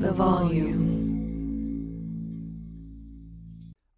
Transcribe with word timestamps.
the 0.00 0.12
volume. 0.12 0.78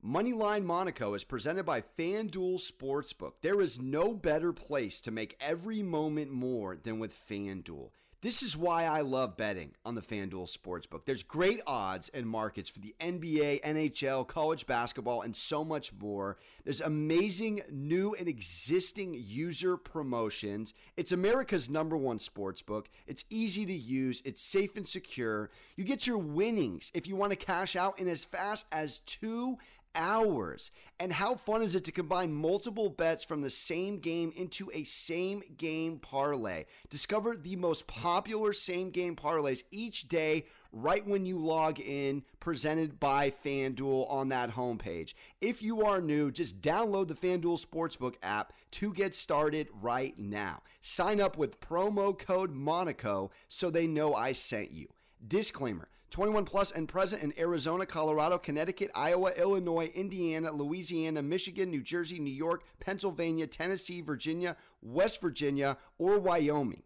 Moneyline 0.02 0.64
Monaco 0.64 1.12
is 1.12 1.24
presented 1.24 1.64
by 1.64 1.82
FanDuel 1.82 2.58
Sportsbook. 2.58 3.32
There 3.42 3.60
is 3.60 3.78
no 3.78 4.14
better 4.14 4.52
place 4.54 5.00
to 5.02 5.10
make 5.10 5.36
every 5.40 5.82
moment 5.82 6.32
more 6.32 6.78
than 6.82 6.98
with 6.98 7.12
FanDuel. 7.12 7.90
This 8.22 8.42
is 8.42 8.54
why 8.54 8.84
I 8.84 9.00
love 9.00 9.38
betting 9.38 9.72
on 9.82 9.94
the 9.94 10.02
FanDuel 10.02 10.54
Sportsbook. 10.54 11.06
There's 11.06 11.22
great 11.22 11.62
odds 11.66 12.10
and 12.10 12.26
markets 12.26 12.68
for 12.68 12.78
the 12.78 12.94
NBA, 13.00 13.62
NHL, 13.62 14.26
college 14.26 14.66
basketball, 14.66 15.22
and 15.22 15.34
so 15.34 15.64
much 15.64 15.90
more. 15.98 16.36
There's 16.64 16.82
amazing 16.82 17.62
new 17.70 18.14
and 18.14 18.28
existing 18.28 19.14
user 19.14 19.78
promotions. 19.78 20.74
It's 20.98 21.12
America's 21.12 21.70
number 21.70 21.96
one 21.96 22.18
sportsbook. 22.18 22.88
It's 23.06 23.24
easy 23.30 23.64
to 23.64 23.72
use, 23.72 24.20
it's 24.26 24.42
safe 24.42 24.76
and 24.76 24.86
secure. 24.86 25.48
You 25.76 25.84
get 25.84 26.06
your 26.06 26.18
winnings 26.18 26.90
if 26.92 27.06
you 27.06 27.16
want 27.16 27.30
to 27.30 27.36
cash 27.36 27.74
out 27.74 27.98
in 27.98 28.06
as 28.06 28.26
fast 28.26 28.66
as 28.70 28.98
two 29.00 29.56
hours. 29.94 30.70
And 30.98 31.12
how 31.12 31.34
fun 31.34 31.62
is 31.62 31.74
it 31.74 31.84
to 31.84 31.92
combine 31.92 32.32
multiple 32.32 32.88
bets 32.88 33.24
from 33.24 33.40
the 33.42 33.50
same 33.50 33.98
game 33.98 34.32
into 34.36 34.70
a 34.72 34.84
same 34.84 35.42
game 35.56 35.98
parlay? 35.98 36.64
Discover 36.88 37.36
the 37.36 37.56
most 37.56 37.86
popular 37.86 38.52
same 38.52 38.90
game 38.90 39.16
parlays 39.16 39.62
each 39.70 40.08
day 40.08 40.44
right 40.72 41.06
when 41.06 41.26
you 41.26 41.38
log 41.38 41.80
in, 41.80 42.22
presented 42.38 42.98
by 43.00 43.30
FanDuel 43.30 44.10
on 44.10 44.28
that 44.28 44.52
homepage. 44.52 45.14
If 45.40 45.62
you 45.62 45.84
are 45.84 46.00
new, 46.00 46.30
just 46.30 46.60
download 46.60 47.08
the 47.08 47.14
FanDuel 47.14 47.64
Sportsbook 47.64 48.14
app 48.22 48.52
to 48.72 48.92
get 48.94 49.14
started 49.14 49.68
right 49.82 50.18
now. 50.18 50.62
Sign 50.80 51.20
up 51.20 51.36
with 51.36 51.60
promo 51.60 52.16
code 52.18 52.52
Monaco 52.52 53.30
so 53.48 53.70
they 53.70 53.86
know 53.86 54.14
I 54.14 54.32
sent 54.32 54.70
you. 54.72 54.88
Disclaimer 55.26 55.89
21 56.10 56.44
plus 56.44 56.72
and 56.72 56.88
present 56.88 57.22
in 57.22 57.32
Arizona, 57.38 57.86
Colorado, 57.86 58.36
Connecticut, 58.36 58.90
Iowa, 58.94 59.30
Illinois, 59.36 59.90
Indiana, 59.94 60.50
Louisiana, 60.50 61.22
Michigan, 61.22 61.70
New 61.70 61.82
Jersey, 61.82 62.18
New 62.18 62.32
York, 62.32 62.64
Pennsylvania, 62.80 63.46
Tennessee, 63.46 64.00
Virginia, 64.00 64.56
West 64.82 65.20
Virginia, 65.20 65.76
or 65.98 66.18
Wyoming. 66.18 66.82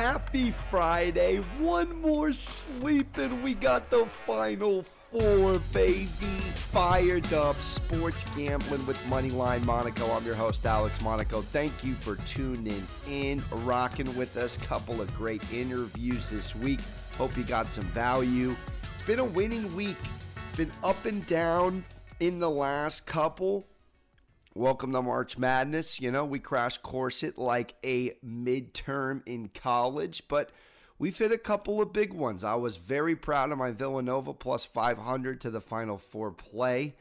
Happy 0.00 0.50
Friday. 0.50 1.40
One 1.58 2.00
more 2.00 2.32
sleep 2.32 3.18
and 3.18 3.42
we 3.42 3.52
got 3.52 3.90
the 3.90 4.06
final 4.06 4.82
four, 4.82 5.58
baby. 5.74 6.08
Fired 6.72 7.30
up 7.34 7.56
sports 7.56 8.24
gambling 8.34 8.86
with 8.86 8.96
Moneyline 9.10 9.62
Monaco. 9.62 10.10
I'm 10.10 10.24
your 10.24 10.36
host, 10.36 10.64
Alex 10.64 11.02
Monaco. 11.02 11.42
Thank 11.42 11.84
you 11.84 11.92
for 11.96 12.16
tuning 12.16 12.82
in, 13.10 13.44
rocking 13.52 14.16
with 14.16 14.38
us. 14.38 14.56
Couple 14.56 15.02
of 15.02 15.12
great 15.12 15.42
interviews 15.52 16.30
this 16.30 16.56
week. 16.56 16.80
Hope 17.18 17.36
you 17.36 17.44
got 17.44 17.70
some 17.70 17.84
value. 17.88 18.56
It's 18.94 19.02
been 19.02 19.18
a 19.18 19.24
winning 19.24 19.76
week. 19.76 19.98
It's 20.48 20.56
been 20.56 20.72
up 20.82 21.04
and 21.04 21.26
down 21.26 21.84
in 22.20 22.38
the 22.38 22.48
last 22.48 23.04
couple. 23.04 23.66
Welcome 24.56 24.90
to 24.94 25.02
March 25.02 25.38
Madness. 25.38 26.00
You 26.00 26.10
know, 26.10 26.24
we 26.24 26.40
crash 26.40 26.76
course 26.78 27.22
it 27.22 27.38
like 27.38 27.76
a 27.84 28.14
midterm 28.26 29.22
in 29.24 29.48
college, 29.54 30.24
but 30.26 30.50
we've 30.98 31.16
hit 31.16 31.30
a 31.30 31.38
couple 31.38 31.80
of 31.80 31.92
big 31.92 32.12
ones. 32.12 32.42
I 32.42 32.56
was 32.56 32.76
very 32.76 33.14
proud 33.14 33.52
of 33.52 33.58
my 33.58 33.70
Villanova 33.70 34.34
plus 34.34 34.64
500 34.64 35.40
to 35.42 35.50
the 35.50 35.60
Final 35.60 35.98
Four 35.98 36.32
play. 36.32 36.96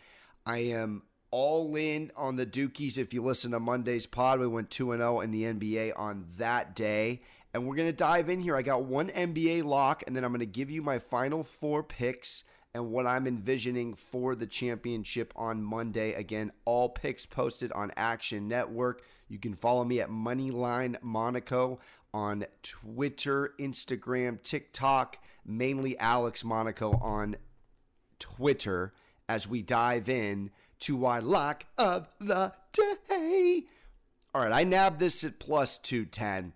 I 0.46 0.59
am 0.59 1.01
all 1.31 1.75
in 1.75 2.12
on 2.16 2.35
the 2.35 2.46
Dukies. 2.46 3.00
If 3.00 3.16
you 3.16 3.24
listen 3.24 3.50
to 3.51 3.59
Monday's 3.59 4.06
pod, 4.06 4.40
we 4.40 4.45
went 4.45 4.69
2 4.69 4.95
0 4.95 5.22
in 5.22 5.31
the 5.31 5.45
NBA 5.45 5.94
on 5.97 6.28
that 6.38 6.75
day. 6.75 7.24
And 7.51 7.66
we're 7.66 7.75
going 7.75 7.90
to 7.90 7.94
dive 7.94 8.29
in 8.29 8.41
here. 8.41 8.56
I 8.56 8.62
got 8.62 8.84
one 8.84 9.09
NBA 9.09 9.63
lock, 9.63 10.03
and 10.06 10.16
then 10.16 10.24
I'm 10.24 10.31
going 10.31 10.41
to 10.41 10.45
give 10.45 10.69
you 10.69 10.84
my 10.84 11.00
final 11.00 11.44
four 11.44 11.81
picks 11.81 12.44
and 12.74 12.91
what 12.91 13.07
I'm 13.07 13.28
envisioning 13.28 13.94
for 13.96 14.35
the 14.35 14.46
championship 14.46 15.34
on 15.35 15.63
Monday. 15.63 16.13
Again, 16.13 16.52
all 16.66 16.90
picks 16.90 17.25
posted 17.25 17.72
on 17.72 17.91
Action 17.97 18.47
Network. 18.47 19.03
You 19.28 19.40
can 19.40 19.53
follow 19.53 19.84
me 19.84 20.02
at 20.02 20.09
Moneyline 20.09 20.97
Monaco 21.02 21.80
on 22.13 22.46
Twitter, 22.62 23.53
Instagram, 23.59 24.41
TikTok, 24.41 25.18
mainly 25.46 25.97
Alex 26.00 26.44
Monaco 26.44 26.91
on 27.02 27.35
Twitter 28.19 28.94
as 29.28 29.47
we 29.47 29.62
dive 29.62 30.09
in 30.09 30.51
to 30.80 31.06
our 31.06 31.22
lock 31.22 31.66
of 31.78 32.07
the 32.19 32.53
day. 32.74 33.63
All 34.34 34.41
right, 34.41 34.53
I 34.53 34.63
nabbed 34.63 35.00
this 35.00 35.24
at 35.24 35.40
plus 35.40 35.78
210 35.80 36.53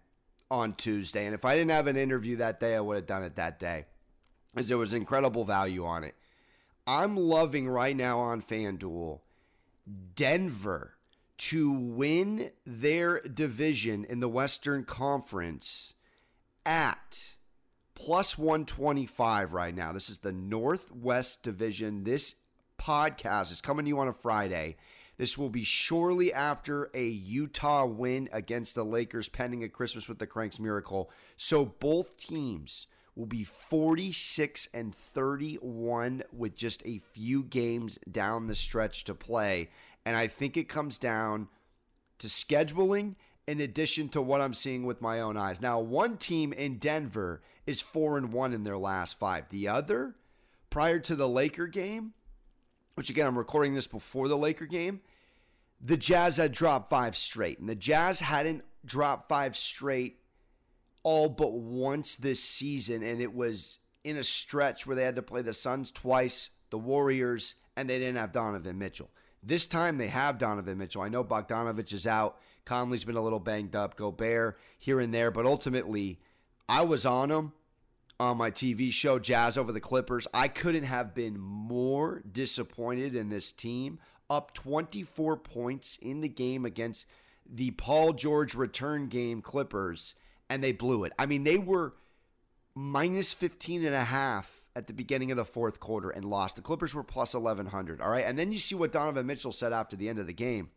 on 0.51 0.73
Tuesday. 0.73 1.25
And 1.25 1.33
if 1.33 1.43
I 1.43 1.55
didn't 1.55 1.71
have 1.71 1.87
an 1.87 1.97
interview 1.97 2.37
that 2.37 2.59
day, 2.59 2.75
I 2.75 2.79
would 2.79 2.95
have 2.95 3.07
done 3.07 3.23
it 3.23 3.35
that 3.35 3.59
day 3.59 3.85
as 4.55 4.69
there 4.69 4.77
was 4.77 4.93
incredible 4.93 5.45
value 5.45 5.85
on 5.85 6.03
it. 6.03 6.15
I'm 6.85 7.15
loving 7.15 7.69
right 7.69 7.95
now 7.95 8.19
on 8.19 8.41
FanDuel 8.41 9.19
Denver 10.15 10.95
to 11.37 11.71
win 11.71 12.51
their 12.65 13.19
division 13.21 14.05
in 14.05 14.19
the 14.19 14.29
Western 14.29 14.83
Conference 14.83 15.93
at 16.65 17.33
plus 17.95 18.37
125 18.37 19.53
right 19.53 19.75
now. 19.75 19.91
This 19.91 20.09
is 20.09 20.19
the 20.19 20.31
Northwest 20.31 21.43
Division. 21.43 22.03
This 22.03 22.35
podcast 22.77 23.51
is 23.51 23.61
coming 23.61 23.85
to 23.85 23.89
you 23.89 23.99
on 23.99 24.07
a 24.07 24.13
Friday. 24.13 24.75
This 25.17 25.37
will 25.37 25.49
be 25.49 25.63
shortly 25.63 26.33
after 26.33 26.89
a 26.93 27.07
Utah 27.07 27.85
win 27.85 28.29
against 28.31 28.75
the 28.75 28.83
Lakers, 28.83 29.29
pending 29.29 29.63
a 29.63 29.69
Christmas 29.69 30.07
with 30.07 30.19
the 30.19 30.27
Kranks 30.27 30.59
miracle. 30.59 31.11
So 31.37 31.65
both 31.65 32.17
teams 32.17 32.87
will 33.15 33.25
be 33.25 33.43
46 33.43 34.67
and 34.73 34.93
31 34.93 36.23
with 36.31 36.55
just 36.55 36.81
a 36.85 36.97
few 36.97 37.43
games 37.43 37.99
down 38.11 38.47
the 38.47 38.55
stretch 38.55 39.03
to 39.05 39.13
play. 39.13 39.69
And 40.05 40.17
I 40.17 40.27
think 40.27 40.57
it 40.57 40.67
comes 40.67 40.97
down 40.97 41.47
to 42.19 42.27
scheduling 42.27 43.15
in 43.47 43.59
addition 43.59 44.09
to 44.09 44.21
what 44.21 44.41
I'm 44.41 44.53
seeing 44.53 44.85
with 44.85 45.01
my 45.01 45.19
own 45.19 45.37
eyes. 45.37 45.61
Now, 45.61 45.79
one 45.79 46.17
team 46.17 46.53
in 46.53 46.77
Denver 46.77 47.41
is 47.65 47.81
4 47.81 48.17
and 48.17 48.33
1 48.33 48.53
in 48.53 48.63
their 48.63 48.77
last 48.77 49.19
5. 49.19 49.49
The 49.49 49.67
other 49.67 50.15
prior 50.69 50.99
to 50.99 51.15
the 51.15 51.27
Laker 51.27 51.67
game, 51.67 52.13
which 52.95 53.09
again 53.09 53.27
I'm 53.27 53.37
recording 53.37 53.75
this 53.75 53.87
before 53.87 54.27
the 54.27 54.37
Laker 54.37 54.65
game, 54.65 55.01
the 55.79 55.97
Jazz 55.97 56.37
had 56.37 56.51
dropped 56.51 56.89
5 56.89 57.15
straight. 57.15 57.59
And 57.59 57.69
the 57.69 57.75
Jazz 57.75 58.21
hadn't 58.21 58.63
dropped 58.85 59.29
5 59.29 59.55
straight 59.55 60.17
all 61.03 61.29
but 61.29 61.53
once 61.53 62.15
this 62.15 62.41
season, 62.41 63.03
and 63.03 63.21
it 63.21 63.33
was 63.33 63.79
in 64.03 64.17
a 64.17 64.23
stretch 64.23 64.85
where 64.85 64.95
they 64.95 65.03
had 65.03 65.15
to 65.15 65.21
play 65.21 65.41
the 65.41 65.53
Suns 65.53 65.91
twice, 65.91 66.49
the 66.69 66.77
Warriors, 66.77 67.55
and 67.75 67.89
they 67.89 67.99
didn't 67.99 68.17
have 68.17 68.31
Donovan 68.31 68.77
Mitchell. 68.77 69.09
This 69.41 69.67
time 69.67 69.97
they 69.97 70.07
have 70.07 70.37
Donovan 70.37 70.77
Mitchell. 70.77 71.01
I 71.01 71.09
know 71.09 71.23
Bogdanovich 71.23 71.93
is 71.93 72.07
out. 72.07 72.37
Conley's 72.65 73.03
been 73.03 73.17
a 73.17 73.21
little 73.21 73.39
banged 73.39 73.75
up. 73.75 73.97
Gobert 73.97 74.57
here 74.77 74.99
and 74.99 75.13
there, 75.13 75.31
but 75.31 75.45
ultimately, 75.45 76.19
I 76.69 76.83
was 76.83 77.05
on 77.05 77.29
him 77.29 77.51
on 78.19 78.37
my 78.37 78.51
TV 78.51 78.91
show, 78.91 79.19
Jazz 79.19 79.57
over 79.57 79.71
the 79.71 79.81
Clippers. 79.81 80.27
I 80.33 80.47
couldn't 80.47 80.83
have 80.83 81.13
been 81.13 81.37
more 81.37 82.23
disappointed 82.31 83.15
in 83.15 83.29
this 83.29 83.51
team. 83.51 83.99
Up 84.29 84.53
24 84.53 85.37
points 85.37 85.97
in 86.01 86.21
the 86.21 86.29
game 86.29 86.63
against 86.63 87.05
the 87.45 87.71
Paul 87.71 88.13
George 88.13 88.55
return 88.55 89.07
game 89.07 89.41
Clippers 89.41 90.15
and 90.53 90.63
they 90.63 90.71
blew 90.71 91.03
it. 91.03 91.13
I 91.17 91.25
mean, 91.25 91.43
they 91.43 91.57
were 91.57 91.95
minus 92.75 93.33
15 93.33 93.83
and 93.85 93.95
a 93.95 94.03
half 94.03 94.65
at 94.75 94.85
the 94.85 94.93
beginning 94.93 95.31
of 95.31 95.37
the 95.37 95.45
fourth 95.45 95.79
quarter 95.79 96.11
and 96.11 96.23
lost. 96.23 96.57
The 96.57 96.61
Clippers 96.61 96.93
were 96.93 97.03
plus 97.03 97.33
1100, 97.33 97.99
all 97.99 98.09
right? 98.09 98.23
And 98.23 98.37
then 98.37 98.51
you 98.51 98.59
see 98.59 98.75
what 98.75 98.91
Donovan 98.91 99.25
Mitchell 99.25 99.51
said 99.51 99.73
after 99.73 99.95
the 99.95 100.09
end 100.09 100.19
of 100.19 100.27
the 100.27 100.33
game, 100.33 100.69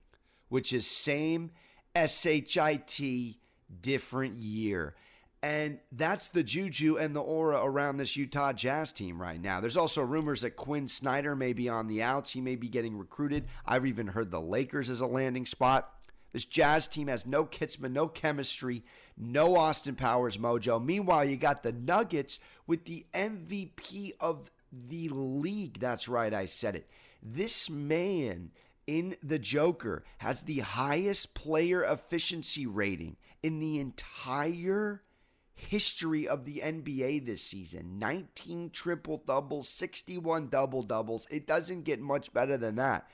which 0.49 0.73
is 0.73 0.87
same 0.87 1.51
SHIT 1.95 3.37
different 3.83 4.39
year. 4.39 4.95
And 5.43 5.79
that's 5.93 6.31
the 6.31 6.43
juju 6.43 6.97
and 6.97 7.15
the 7.15 7.21
aura 7.21 7.61
around 7.63 7.99
this 7.99 8.17
Utah 8.17 8.55
Jazz 8.55 8.93
team 8.93 9.21
right 9.21 9.41
now. 9.41 9.61
There's 9.61 9.77
also 9.77 10.01
rumors 10.03 10.41
that 10.41 10.57
Quinn 10.57 10.89
Snyder 10.89 11.37
may 11.37 11.53
be 11.53 11.69
on 11.69 11.87
the 11.87 12.03
outs. 12.03 12.33
He 12.33 12.41
may 12.41 12.57
be 12.57 12.69
getting 12.69 12.97
recruited. 12.97 13.45
I've 13.67 13.85
even 13.85 14.07
heard 14.07 14.31
the 14.31 14.41
Lakers 14.41 14.89
as 14.89 15.03
a 15.03 15.07
landing 15.07 15.45
spot. 15.45 15.93
This 16.37 16.45
Jazz 16.45 16.87
team 16.87 17.09
has 17.09 17.25
no 17.25 17.47
Kitsman, 17.47 17.93
no 17.93 18.09
chemistry, 18.09 18.85
no 19.17 19.57
Austin 19.57 19.95
Powers 19.95 20.37
mojo. 20.37 20.85
Meanwhile, 20.85 21.25
you 21.25 21.39
got 21.39 21.63
the 21.63 21.73
Nuggets 21.73 22.39
with 22.67 22.85
the 22.85 23.07
MVP 23.15 24.13
of 24.21 24.51
the 24.71 25.09
league. 25.09 25.81
That's 25.81 26.09
right, 26.09 26.35
I 26.35 26.45
said 26.45 26.77
it. 26.77 26.91
This 27.23 27.71
man 27.71 28.51
in 28.87 29.17
the 29.23 29.39
Joker 29.39 30.05
has 30.19 30.43
the 30.43 30.59
highest 30.59 31.33
player 31.33 31.83
efficiency 31.83 32.67
rating 32.67 33.17
in 33.43 33.59
the 33.59 33.79
entire 33.79 35.05
history 35.55 36.29
of 36.29 36.45
the 36.45 36.61
NBA 36.63 37.25
this 37.25 37.41
season 37.41 37.99
19 37.99 38.69
triple 38.75 39.23
doubles, 39.27 39.71
61 39.71 40.49
double 40.49 40.83
doubles. 40.83 41.27
It 41.31 41.47
doesn't 41.47 41.85
get 41.85 41.99
much 41.99 42.35
better 42.35 42.59
than 42.59 42.75
that. 42.75 43.09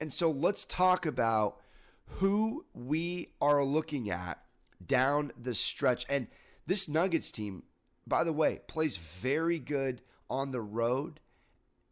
And 0.00 0.12
so 0.12 0.32
let's 0.32 0.64
talk 0.64 1.06
about 1.06 1.60
who 2.06 2.64
we 2.74 3.30
are 3.40 3.64
looking 3.64 4.10
at 4.10 4.38
down 4.84 5.32
the 5.40 5.54
stretch. 5.54 6.06
And 6.08 6.28
this 6.66 6.88
Nuggets 6.88 7.30
team, 7.30 7.64
by 8.06 8.24
the 8.24 8.32
way, 8.32 8.60
plays 8.66 8.96
very 8.96 9.58
good 9.58 10.02
on 10.28 10.50
the 10.50 10.60
road. 10.60 11.20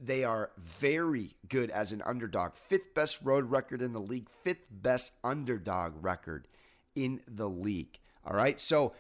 They 0.01 0.25
are 0.25 0.51
very 0.59 1.37
good 1.49 1.71
as 1.71 1.93
an 1.93 2.03
underdog. 2.05 2.55
Fifth 2.55 2.95
best 2.95 3.21
road 3.23 3.51
record 3.51 3.81
in 3.81 3.93
the 3.93 4.01
league, 4.01 4.29
fifth 4.43 4.67
best 4.71 5.13
underdog 5.23 6.03
record 6.03 6.49
in 6.95 7.21
the 7.29 7.49
league. 7.49 7.99
All 8.27 8.37
right. 8.37 8.59
So 8.59 8.93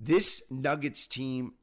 this 0.00 0.42
Nuggets 0.50 1.06
team, 1.06 1.54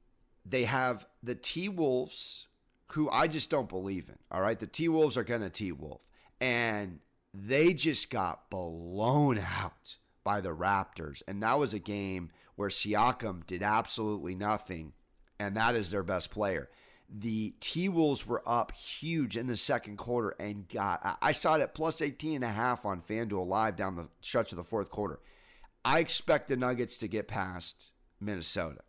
they 0.46 0.66
have 0.66 1.06
the 1.24 1.36
T 1.36 1.70
Wolves, 1.70 2.48
who 2.92 3.10
I 3.10 3.28
just 3.28 3.50
don't 3.50 3.70
believe 3.70 4.10
in. 4.10 4.18
All 4.32 4.42
right. 4.42 4.60
The 4.60 4.68
T 4.68 4.90
Wolves 4.90 5.18
are 5.18 5.24
going 5.24 5.42
to 5.42 5.50
T 5.50 5.72
Wolf. 5.72 6.02
And 6.42 7.00
they 7.36 7.74
just 7.74 8.10
got 8.10 8.50
blown 8.50 9.38
out 9.38 9.98
by 10.24 10.42
the 10.42 10.56
Raptors. 10.56 11.22
And 11.28 11.44
that 11.44 11.60
was 11.60 11.74
a 11.74 11.80
game 11.80 12.32
where 12.56 12.70
Siakam 12.70 13.46
did 13.46 13.62
absolutely 13.62 14.36
nothing. 14.36 14.94
And 15.40 15.58
that 15.58 15.76
is 15.76 15.92
their 15.92 16.04
best 16.04 16.32
player 16.32 16.70
the 17.10 17.54
T 17.60 17.90
Wolves 17.90 18.26
were 18.26 18.42
up 18.46 18.72
huge 18.72 19.38
in 19.38 19.48
the 19.48 19.58
second 19.58 19.98
quarter 19.98 20.36
and 20.40 20.68
got, 20.68 21.18
I 21.22 21.32
saw 21.32 21.56
it 21.56 21.62
at 21.62 21.76
plus 21.76 22.02
18 22.02 22.36
and 22.36 22.44
a 22.44 22.50
half 22.50 22.86
on 22.86 23.02
FanDuel 23.02 23.48
Live 23.48 23.76
down 23.76 23.96
the 23.96 24.08
stretch 24.22 24.52
of 24.52 24.58
the 24.58 24.64
fourth 24.64 24.90
quarter. 24.90 25.20
I 25.84 26.00
expect 26.00 26.48
the 26.48 26.56
Nuggets 26.56 26.98
to 27.00 27.08
get 27.08 27.28
past 27.28 27.92
Minnesota. 28.20 28.82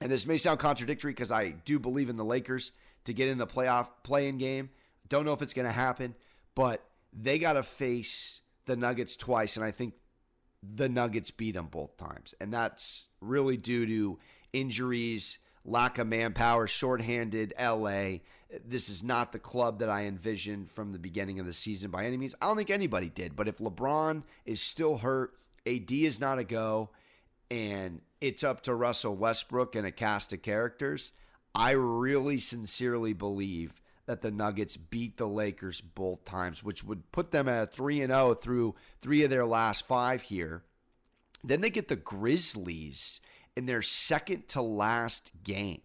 And 0.00 0.10
this 0.10 0.26
may 0.26 0.36
sound 0.36 0.60
contradictory 0.60 1.12
because 1.12 1.32
I 1.32 1.50
do 1.50 1.78
believe 1.78 2.08
in 2.08 2.16
the 2.16 2.24
Lakers 2.24 2.72
to 3.04 3.12
get 3.12 3.28
in 3.28 3.38
the 3.38 3.46
playoff 3.46 3.88
playing 4.02 4.38
game. 4.38 4.70
Don't 5.08 5.24
know 5.24 5.32
if 5.32 5.42
it's 5.42 5.54
going 5.54 5.66
to 5.66 5.72
happen, 5.72 6.14
but 6.54 6.84
they 7.14 7.38
got 7.38 7.54
to 7.54 7.62
face 7.62 8.40
the 8.66 8.76
Nuggets 8.76 9.16
twice. 9.16 9.56
And 9.56 9.64
I 9.64 9.70
think 9.70 9.94
the 10.62 10.88
Nuggets 10.88 11.30
beat 11.30 11.54
them 11.54 11.66
both 11.66 11.96
times. 11.96 12.34
And 12.40 12.52
that's 12.52 13.08
really 13.20 13.56
due 13.56 13.86
to 13.86 14.18
injuries 14.52 15.38
lack 15.64 15.98
of 15.98 16.06
manpower, 16.06 16.66
shorthanded 16.66 17.54
LA. 17.58 18.18
This 18.64 18.88
is 18.88 19.02
not 19.02 19.32
the 19.32 19.38
club 19.38 19.78
that 19.80 19.88
I 19.88 20.04
envisioned 20.04 20.68
from 20.70 20.92
the 20.92 20.98
beginning 20.98 21.40
of 21.40 21.46
the 21.46 21.52
season 21.52 21.90
by 21.90 22.04
any 22.04 22.16
means. 22.16 22.34
I 22.40 22.46
don't 22.46 22.56
think 22.56 22.70
anybody 22.70 23.08
did. 23.08 23.34
But 23.34 23.48
if 23.48 23.58
LeBron 23.58 24.24
is 24.44 24.60
still 24.60 24.98
hurt, 24.98 25.32
AD 25.66 25.90
is 25.90 26.20
not 26.20 26.38
a 26.38 26.44
go, 26.44 26.90
and 27.50 28.02
it's 28.20 28.44
up 28.44 28.62
to 28.62 28.74
Russell 28.74 29.16
Westbrook 29.16 29.74
and 29.74 29.86
a 29.86 29.90
cast 29.90 30.32
of 30.32 30.42
characters, 30.42 31.12
I 31.54 31.72
really 31.72 32.38
sincerely 32.38 33.12
believe 33.12 33.80
that 34.06 34.20
the 34.20 34.30
Nuggets 34.30 34.76
beat 34.76 35.16
the 35.16 35.28
Lakers 35.28 35.80
both 35.80 36.24
times, 36.24 36.62
which 36.62 36.84
would 36.84 37.10
put 37.12 37.30
them 37.30 37.48
at 37.48 37.74
3 37.74 38.02
and 38.02 38.12
0 38.12 38.34
through 38.34 38.74
3 39.00 39.24
of 39.24 39.30
their 39.30 39.46
last 39.46 39.86
5 39.86 40.22
here. 40.22 40.62
Then 41.42 41.60
they 41.60 41.70
get 41.70 41.88
the 41.88 41.96
Grizzlies 41.96 43.20
in 43.56 43.66
their 43.66 43.82
second 43.82 44.48
to 44.48 44.62
last 44.62 45.30
game. 45.42 45.82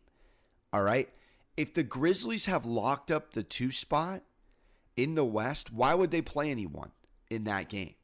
All 0.71 0.81
right. 0.81 1.09
If 1.57 1.73
the 1.73 1.83
Grizzlies 1.83 2.45
have 2.45 2.65
locked 2.65 3.11
up 3.11 3.33
the 3.33 3.43
two 3.43 3.71
spot 3.71 4.21
in 4.95 5.15
the 5.15 5.25
West, 5.25 5.73
why 5.73 5.93
would 5.93 6.11
they 6.11 6.21
play 6.21 6.49
anyone 6.49 6.91
in 7.29 7.43
that 7.45 7.67
game? 7.67 7.95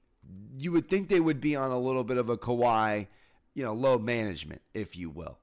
You 0.58 0.72
would 0.72 0.90
think 0.90 1.08
they 1.08 1.20
would 1.20 1.40
be 1.40 1.56
on 1.56 1.72
a 1.72 1.80
little 1.80 2.04
bit 2.04 2.18
of 2.18 2.30
a 2.30 2.38
Kawhi, 2.38 3.08
you 3.54 3.64
know, 3.64 3.74
low 3.74 3.98
management, 3.98 4.62
if 4.74 4.98
you 4.98 5.10
will. 5.10 5.38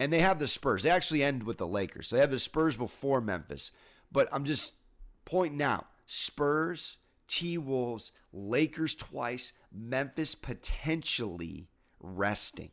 And 0.00 0.12
they 0.12 0.20
have 0.20 0.38
the 0.38 0.48
Spurs. 0.48 0.82
They 0.82 0.90
actually 0.90 1.22
end 1.22 1.44
with 1.44 1.58
the 1.58 1.66
Lakers. 1.66 2.08
So 2.08 2.16
they 2.16 2.20
have 2.20 2.30
the 2.30 2.38
Spurs 2.38 2.76
before 2.76 3.20
Memphis. 3.20 3.70
But 4.14 4.28
I'm 4.32 4.44
just 4.44 4.74
pointing 5.26 5.60
out 5.60 5.86
Spurs, 6.06 6.98
T 7.28 7.58
Wolves, 7.58 8.12
Lakers 8.32 8.94
twice, 8.94 9.52
Memphis 9.70 10.34
potentially 10.34 11.68
resting. 12.00 12.70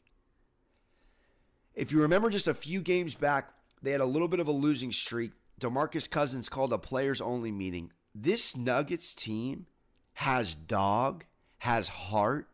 If 1.73 1.91
you 1.91 1.99
remember 2.01 2.29
just 2.29 2.47
a 2.47 2.53
few 2.53 2.79
games 2.79 3.15
back, 3.15 3.49
they 3.81 3.91
had 3.91 4.01
a 4.01 4.05
little 4.05 4.27
bit 4.27 4.39
of 4.39 4.47
a 4.47 4.53
losing 4.53 4.91
streak. 4.91 5.31
DeMarcus 5.59 6.09
Cousins 6.09 6.47
called 6.47 6.71
a 6.71 6.77
players 6.77 7.21
only 7.21 7.51
meeting. 7.51 7.91
This 8.13 8.55
Nuggets 8.55 9.15
team 9.15 9.65
has 10.13 10.53
dog, 10.53 11.25
has 11.59 11.87
heart. 11.87 12.49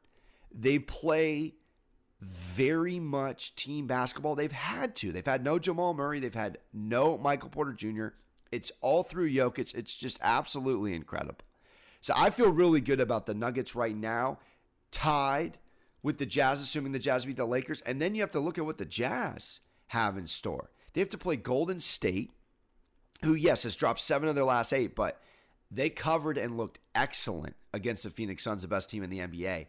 They 0.49 0.79
play 0.79 1.55
very 2.21 2.99
much 2.99 3.53
team 3.55 3.85
basketball. 3.85 4.35
They've 4.35 4.51
had 4.51 4.95
to. 4.97 5.11
They've 5.11 5.25
had 5.25 5.43
no 5.43 5.59
Jamal 5.59 5.93
Murray. 5.93 6.21
They've 6.21 6.33
had 6.33 6.59
no 6.71 7.17
Michael 7.17 7.49
Porter 7.49 7.73
Jr. 7.73 8.09
It's 8.51 8.71
all 8.81 9.03
through 9.03 9.31
Jokic. 9.31 9.73
It's 9.75 9.95
just 9.95 10.19
absolutely 10.21 10.93
incredible. 10.93 11.45
So 12.01 12.13
I 12.15 12.29
feel 12.29 12.51
really 12.51 12.81
good 12.81 12.99
about 12.99 13.25
the 13.25 13.33
Nuggets 13.33 13.75
right 13.75 13.95
now, 13.95 14.39
tied 14.91 15.57
with 16.03 16.17
the 16.17 16.25
Jazz, 16.25 16.61
assuming 16.61 16.91
the 16.91 16.99
Jazz 16.99 17.25
beat 17.25 17.37
the 17.37 17.45
Lakers. 17.45 17.81
And 17.81 18.01
then 18.01 18.15
you 18.15 18.21
have 18.21 18.31
to 18.31 18.39
look 18.39 18.57
at 18.57 18.65
what 18.65 18.77
the 18.77 18.85
Jazz 18.85 19.59
have 19.87 20.17
in 20.17 20.27
store. 20.27 20.69
They 20.93 21.01
have 21.01 21.09
to 21.09 21.17
play 21.17 21.35
Golden 21.35 21.79
State, 21.79 22.31
who, 23.23 23.33
yes, 23.33 23.63
has 23.63 23.75
dropped 23.75 23.99
seven 23.99 24.29
of 24.29 24.35
their 24.35 24.43
last 24.43 24.73
eight, 24.73 24.95
but 24.95 25.21
they 25.69 25.89
covered 25.89 26.37
and 26.37 26.57
looked 26.57 26.79
excellent 26.95 27.55
against 27.73 28.03
the 28.03 28.09
Phoenix 28.09 28.43
Suns, 28.43 28.61
the 28.61 28.67
best 28.67 28.89
team 28.89 29.03
in 29.03 29.09
the 29.09 29.19
NBA. 29.19 29.67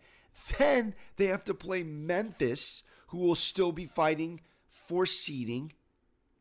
Then 0.59 0.95
they 1.17 1.27
have 1.27 1.45
to 1.45 1.55
play 1.55 1.83
Memphis, 1.83 2.83
who 3.09 3.19
will 3.19 3.35
still 3.35 3.73
be 3.73 3.87
fighting 3.87 4.41
for 4.69 5.07
seeding, 5.07 5.73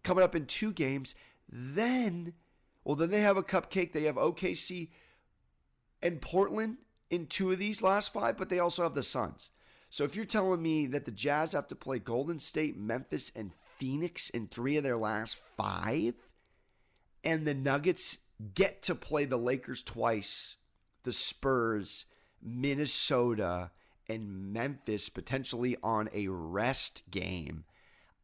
coming 0.04 0.24
up 0.24 0.36
in 0.36 0.46
two 0.46 0.72
games. 0.72 1.16
Then, 1.50 2.34
well, 2.84 2.96
then 2.96 3.10
they 3.10 3.22
have 3.22 3.38
a 3.38 3.44
cupcake. 3.44 3.94
They 3.94 4.04
have 4.04 4.16
OKC 4.16 4.90
and 6.02 6.22
Portland 6.22 6.78
in 7.10 7.28
two 7.28 7.52
of 7.52 7.58
these 7.58 7.82
last 7.82 8.14
five, 8.14 8.38
but 8.38 8.50
they 8.50 8.60
also 8.60 8.84
have 8.84 8.94
the 8.94 9.04
Suns. 9.04 9.52
So 9.90 10.04
if 10.04 10.16
you're 10.16 10.26
telling 10.26 10.62
me 10.62 10.88
that 10.88 11.06
the 11.06 11.12
Jazz 11.12 11.54
have 11.54 11.68
to 11.68 11.76
play 11.76 12.00
Golden 12.00 12.40
State, 12.40 12.78
Memphis, 12.78 13.32
and 13.36 13.54
Phoenix 13.78 14.30
in 14.30 14.48
three 14.48 14.78
of 14.78 14.84
their 14.84 14.98
last 14.98 15.40
five, 15.56 16.14
and 17.24 17.46
the 17.46 17.54
Nuggets 17.54 18.18
get 18.54 18.82
to 18.84 18.96
play 18.96 19.26
the 19.26 19.38
Lakers 19.38 19.82
twice, 19.82 20.56
the 21.04 21.14
Spurs, 21.14 22.06
Minnesota, 22.42 23.72
and 24.10 24.54
Memphis 24.54 25.10
potentially 25.10 25.78
on 25.82 26.10
a 26.14 26.28
rest 26.28 27.04
game. 27.10 27.64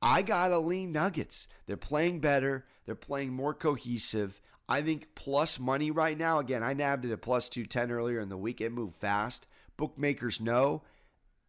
I 0.06 0.22
gotta 0.22 0.60
lean 0.60 0.92
Nuggets. 0.92 1.48
They're 1.66 1.78
playing 1.78 2.20
better. 2.20 2.66
They're 2.86 2.94
playing 2.94 3.32
more 3.32 3.54
cohesive. 3.54 4.42
I 4.68 4.82
think 4.82 5.16
plus 5.16 5.60
money 5.60 5.92
right 5.92 6.18
now. 6.18 6.40
Again, 6.40 6.62
I 6.62 6.74
nabbed 6.74 7.06
it 7.06 7.14
at 7.14 7.22
plus 7.22 7.48
210 7.48 7.90
earlier 7.90 8.20
in 8.20 8.28
the 8.28 8.36
week. 8.36 8.60
It 8.60 8.74
moved 8.74 8.96
fast. 8.96 9.48
Bookmakers 9.78 10.42
know 10.42 10.84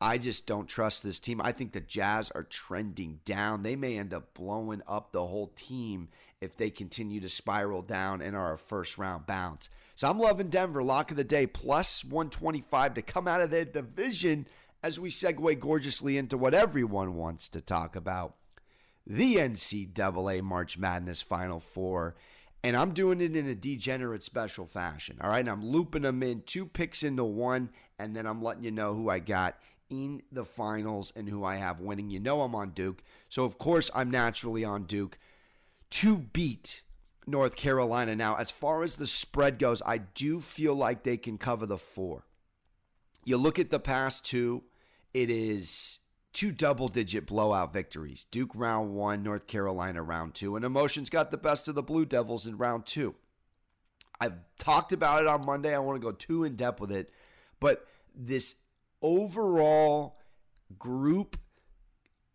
I 0.00 0.18
just 0.18 0.46
don't 0.46 0.68
trust 0.68 1.02
this 1.02 1.18
team. 1.18 1.40
I 1.40 1.50
think 1.50 1.72
the 1.72 1.80
Jazz 1.80 2.30
are 2.30 2.44
trending 2.44 3.18
down. 3.24 3.64
They 3.64 3.74
may 3.74 3.98
end 3.98 4.14
up 4.14 4.34
blowing 4.34 4.82
up 4.86 5.10
the 5.10 5.26
whole 5.26 5.48
team 5.56 6.10
if 6.40 6.56
they 6.56 6.70
continue 6.70 7.20
to 7.20 7.28
spiral 7.28 7.82
down 7.82 8.22
and 8.22 8.36
are 8.36 8.52
a 8.52 8.58
first 8.58 8.98
round 8.98 9.26
bounce. 9.26 9.68
So 9.96 10.08
I'm 10.08 10.20
loving 10.20 10.48
Denver. 10.48 10.84
Lock 10.84 11.10
of 11.10 11.16
the 11.16 11.24
day, 11.24 11.48
plus 11.48 12.04
125 12.04 12.94
to 12.94 13.02
come 13.02 13.26
out 13.26 13.40
of 13.40 13.50
their 13.50 13.64
division 13.64 14.46
as 14.80 15.00
we 15.00 15.10
segue 15.10 15.58
gorgeously 15.58 16.16
into 16.16 16.38
what 16.38 16.54
everyone 16.54 17.16
wants 17.16 17.48
to 17.48 17.60
talk 17.60 17.96
about 17.96 18.36
the 19.06 19.36
NCAA 19.36 20.42
March 20.42 20.78
Madness 20.78 21.22
Final 21.22 21.60
Four. 21.60 22.14
And 22.62 22.76
I'm 22.76 22.92
doing 22.92 23.20
it 23.20 23.36
in 23.36 23.46
a 23.46 23.54
degenerate 23.54 24.22
special 24.22 24.66
fashion. 24.66 25.18
All 25.20 25.28
right. 25.28 25.40
And 25.40 25.50
I'm 25.50 25.66
looping 25.66 26.02
them 26.02 26.22
in 26.22 26.42
two 26.46 26.64
picks 26.64 27.02
into 27.02 27.24
one, 27.24 27.70
and 27.98 28.16
then 28.16 28.26
I'm 28.26 28.42
letting 28.42 28.64
you 28.64 28.70
know 28.70 28.94
who 28.94 29.10
I 29.10 29.18
got 29.18 29.58
in 29.90 30.22
the 30.32 30.44
finals 30.44 31.12
and 31.14 31.28
who 31.28 31.44
I 31.44 31.56
have 31.56 31.80
winning. 31.80 32.10
You 32.10 32.20
know 32.20 32.40
I'm 32.40 32.54
on 32.54 32.70
Duke. 32.70 33.02
So, 33.28 33.44
of 33.44 33.58
course, 33.58 33.90
I'm 33.94 34.10
naturally 34.10 34.64
on 34.64 34.84
Duke 34.84 35.18
to 35.90 36.16
beat 36.16 36.82
North 37.26 37.56
Carolina. 37.56 38.16
Now, 38.16 38.36
as 38.36 38.50
far 38.50 38.82
as 38.82 38.96
the 38.96 39.06
spread 39.06 39.58
goes, 39.58 39.82
I 39.84 39.98
do 39.98 40.40
feel 40.40 40.74
like 40.74 41.02
they 41.02 41.16
can 41.16 41.38
cover 41.38 41.66
the 41.66 41.78
four. 41.78 42.24
You 43.24 43.36
look 43.36 43.58
at 43.58 43.70
the 43.70 43.80
past 43.80 44.24
two, 44.24 44.64
it 45.12 45.30
is 45.30 46.00
two 46.34 46.52
double 46.52 46.88
digit 46.88 47.26
blowout 47.26 47.72
victories 47.72 48.26
Duke 48.30 48.50
round 48.54 48.94
one, 48.94 49.22
North 49.22 49.46
Carolina 49.46 50.02
round 50.02 50.34
two, 50.34 50.56
and 50.56 50.64
emotions 50.64 51.08
got 51.08 51.30
the 51.30 51.38
best 51.38 51.68
of 51.68 51.74
the 51.74 51.82
Blue 51.82 52.04
Devils 52.04 52.46
in 52.46 52.58
round 52.58 52.84
two. 52.84 53.14
I've 54.20 54.34
talked 54.58 54.92
about 54.92 55.22
it 55.22 55.26
on 55.26 55.46
Monday. 55.46 55.74
I 55.74 55.78
want 55.78 56.00
to 56.00 56.06
go 56.06 56.12
too 56.12 56.44
in 56.44 56.56
depth 56.56 56.80
with 56.80 56.92
it, 56.92 57.10
but 57.58 57.86
this 58.14 58.56
overall 59.00 60.18
group 60.78 61.36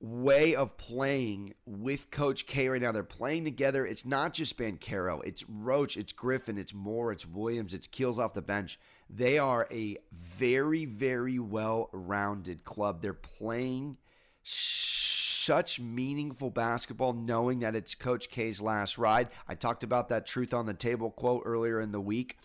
way 0.02 0.56
of 0.56 0.78
playing 0.78 1.54
with 1.66 2.10
Coach 2.10 2.46
K 2.46 2.70
right 2.70 2.82
now. 2.82 2.92
They're 2.92 3.04
playing 3.04 3.44
together. 3.44 3.86
It's 3.86 4.06
not 4.06 4.34
just 4.34 4.58
Banchero, 4.58 5.22
it's 5.26 5.44
Roach, 5.48 5.98
it's 5.98 6.14
Griffin, 6.14 6.58
it's 6.58 6.74
Moore, 6.74 7.12
it's 7.12 7.26
Williams, 7.26 7.74
it's 7.74 7.88
Keels 7.88 8.20
off 8.20 8.34
the 8.34 8.42
bench. 8.42 8.80
They 9.10 9.40
are 9.40 9.68
a 9.72 9.98
very, 10.12 10.86
very 10.86 11.40
well 11.40 11.90
rounded 11.92 12.64
club. 12.64 13.02
They're 13.02 13.14
playing 13.14 13.98
such 14.44 15.80
meaningful 15.80 16.52
basketball 16.52 17.14
knowing 17.14 17.60
that 17.60 17.76
it's 17.76 17.96
Coach 17.96 18.30
K's 18.30 18.62
last 18.62 18.98
ride. 19.00 19.30
I 19.48 19.56
talked 19.56 19.84
about 19.84 20.10
that 20.10 20.28
truth 20.28 20.54
on 20.54 20.68
the 20.68 20.74
table 20.76 21.10
quote 21.10 21.44
earlier 21.46 21.82
in 21.82 21.92
the 21.92 22.00
week. 22.00 22.38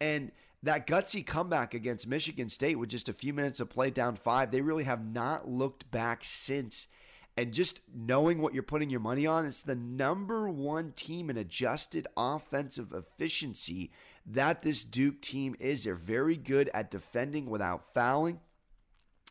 And 0.00 0.32
that 0.62 0.86
gutsy 0.86 1.26
comeback 1.26 1.74
against 1.74 2.06
Michigan 2.06 2.48
State 2.48 2.78
with 2.78 2.90
just 2.90 3.08
a 3.08 3.12
few 3.12 3.32
minutes 3.32 3.58
of 3.60 3.70
play 3.70 3.90
down 3.90 4.16
five, 4.16 4.50
they 4.50 4.60
really 4.60 4.84
have 4.84 5.04
not 5.04 5.48
looked 5.48 5.90
back 5.90 6.24
since. 6.24 6.88
And 7.36 7.52
just 7.52 7.80
knowing 7.92 8.42
what 8.42 8.52
you're 8.52 8.62
putting 8.62 8.90
your 8.90 9.00
money 9.00 9.26
on, 9.26 9.46
it's 9.46 9.62
the 9.62 9.74
number 9.74 10.48
one 10.48 10.92
team 10.92 11.30
in 11.30 11.38
adjusted 11.38 12.06
offensive 12.16 12.92
efficiency 12.92 13.90
that 14.26 14.62
this 14.62 14.84
Duke 14.84 15.22
team 15.22 15.56
is. 15.58 15.84
They're 15.84 15.94
very 15.94 16.36
good 16.36 16.70
at 16.74 16.90
defending 16.90 17.48
without 17.48 17.94
fouling. 17.94 18.40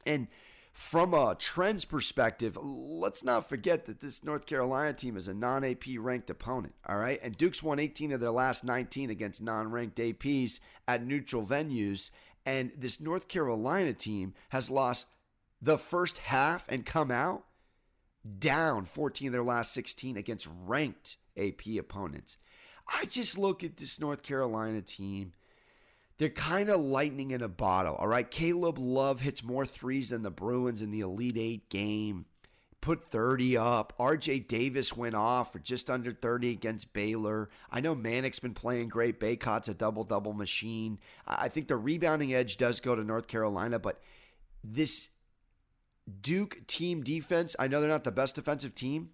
And 0.05 0.27
from 0.73 1.13
a 1.13 1.35
trends 1.37 1.85
perspective, 1.85 2.57
let's 2.59 3.23
not 3.23 3.47
forget 3.47 3.85
that 3.85 3.99
this 3.99 4.23
North 4.23 4.47
Carolina 4.47 4.93
team 4.93 5.15
is 5.15 5.27
a 5.27 5.33
non 5.33 5.63
AP 5.63 5.83
ranked 5.99 6.29
opponent. 6.31 6.73
All 6.87 6.97
right. 6.97 7.19
And 7.21 7.37
Duke's 7.37 7.61
won 7.61 7.77
18 7.77 8.13
of 8.13 8.19
their 8.19 8.31
last 8.31 8.63
19 8.63 9.11
against 9.11 9.43
non 9.43 9.69
ranked 9.69 9.97
APs 9.97 10.59
at 10.87 11.05
neutral 11.05 11.45
venues. 11.45 12.09
And 12.47 12.71
this 12.75 12.99
North 12.99 13.27
Carolina 13.27 13.93
team 13.93 14.33
has 14.49 14.71
lost 14.71 15.05
the 15.61 15.77
first 15.77 16.17
half 16.17 16.67
and 16.67 16.83
come 16.83 17.11
out 17.11 17.43
down 18.39 18.85
14 18.85 19.27
of 19.27 19.31
their 19.31 19.43
last 19.43 19.73
16 19.73 20.17
against 20.17 20.47
ranked 20.65 21.17
AP 21.37 21.77
opponents. 21.79 22.37
I 22.87 23.05
just 23.05 23.37
look 23.37 23.63
at 23.63 23.77
this 23.77 23.99
North 23.99 24.23
Carolina 24.23 24.81
team 24.81 25.33
they're 26.21 26.29
kind 26.29 26.69
of 26.69 26.79
lightning 26.79 27.31
in 27.31 27.41
a 27.41 27.47
bottle. 27.47 27.95
All 27.95 28.07
right. 28.07 28.29
Caleb 28.29 28.77
Love 28.77 29.21
hits 29.21 29.43
more 29.43 29.65
threes 29.65 30.11
than 30.11 30.21
the 30.21 30.29
Bruins 30.29 30.83
in 30.83 30.91
the 30.91 30.99
Elite 30.99 31.35
Eight 31.35 31.67
game. 31.69 32.25
Put 32.79 33.07
30 33.07 33.57
up. 33.57 33.91
RJ 33.99 34.47
Davis 34.47 34.95
went 34.95 35.15
off 35.15 35.51
for 35.51 35.57
just 35.57 35.89
under 35.89 36.11
30 36.11 36.51
against 36.51 36.93
Baylor. 36.93 37.49
I 37.71 37.81
know 37.81 37.95
Manek's 37.95 38.37
been 38.37 38.53
playing 38.53 38.89
great. 38.89 39.19
Bacot's 39.19 39.67
a 39.67 39.73
double 39.73 40.03
double 40.03 40.33
machine. 40.33 40.99
I 41.25 41.49
think 41.49 41.67
the 41.67 41.75
rebounding 41.75 42.35
edge 42.35 42.57
does 42.57 42.81
go 42.81 42.93
to 42.93 43.03
North 43.03 43.25
Carolina, 43.25 43.79
but 43.79 43.99
this 44.63 45.09
Duke 46.21 46.65
team 46.67 47.03
defense, 47.03 47.55
I 47.59 47.67
know 47.67 47.79
they're 47.79 47.89
not 47.89 48.03
the 48.03 48.11
best 48.11 48.35
defensive 48.35 48.75
team, 48.75 49.11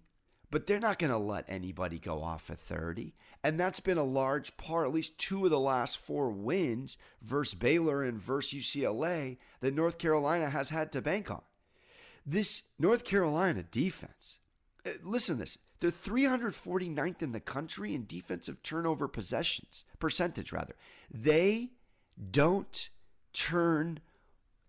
but 0.50 0.66
they're 0.66 0.80
not 0.80 0.98
going 0.98 1.10
to 1.10 1.18
let 1.18 1.44
anybody 1.48 1.98
go 1.98 2.22
off 2.22 2.50
at 2.50 2.58
30. 2.58 3.14
And 3.44 3.60
that's 3.60 3.80
been 3.80 3.98
a 3.98 4.04
large 4.04 4.56
part, 4.56 4.86
at 4.86 4.94
least 4.94 5.18
two 5.18 5.44
of 5.44 5.50
the 5.50 5.60
last 5.60 5.98
four 5.98 6.30
wins 6.30 6.96
versus 7.22 7.54
Baylor 7.54 8.02
and 8.02 8.18
versus 8.18 8.60
UCLA 8.60 9.36
that 9.60 9.74
North 9.74 9.98
Carolina 9.98 10.48
has 10.48 10.70
had 10.70 10.90
to 10.92 11.02
bank 11.02 11.30
on. 11.30 11.42
This 12.24 12.64
North 12.78 13.04
Carolina 13.04 13.62
defense, 13.62 14.40
uh, 14.86 14.90
listen 15.02 15.36
to 15.36 15.40
this, 15.40 15.58
they're 15.80 15.90
349th 15.90 17.22
in 17.22 17.32
the 17.32 17.40
country 17.40 17.94
in 17.94 18.06
defensive 18.06 18.62
turnover 18.62 19.06
possessions, 19.06 19.84
percentage 19.98 20.52
rather. 20.52 20.74
They 21.10 21.70
don't 22.30 22.90
turn 23.32 24.00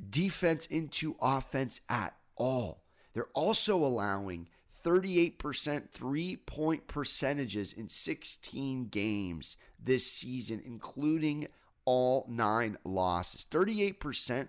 defense 0.08 0.66
into 0.68 1.16
offense 1.20 1.82
at 1.90 2.16
all. 2.40 2.84
They're 3.14 3.30
also 3.36 3.84
allowing 3.84 4.50
38% 4.84 5.90
three 5.92 6.36
point 6.38 6.88
percentages 6.88 7.74
in 7.74 7.90
16 7.90 8.86
games 8.86 9.58
this 9.80 10.12
season, 10.12 10.62
including 10.66 11.48
all 11.86 12.26
nine 12.30 12.78
losses. 12.84 13.46
38% 13.50 14.48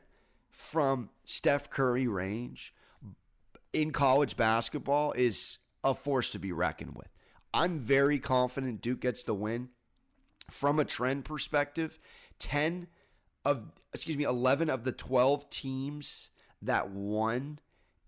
from 0.51 1.11
Steph 1.25 1.71
Curry 1.71 2.07
range 2.07 2.75
in 3.73 3.93
college 3.93 4.37
basketball 4.37 5.13
is 5.13 5.59
a 5.83 5.95
force 5.95 6.31
to 6.31 6.39
be 6.39 6.53
reckoned 6.53 6.95
with. 6.95 7.09
I'm 7.53 7.79
very 7.79 8.19
confident 8.19 8.83
Duke 8.83 9.01
gets 9.01 9.25
the 9.25 9.35
win. 9.35 9.71
From 10.51 10.79
a 10.79 10.85
trend 10.85 11.25
perspective, 11.25 11.99
10 12.41 12.89
of, 13.45 13.63
excuse 13.95 14.17
me, 14.17 14.25
11 14.25 14.69
of 14.69 14.85
the 14.85 14.93
12 14.93 15.49
teams 15.49 16.31
that 16.63 16.91
won 16.91 17.59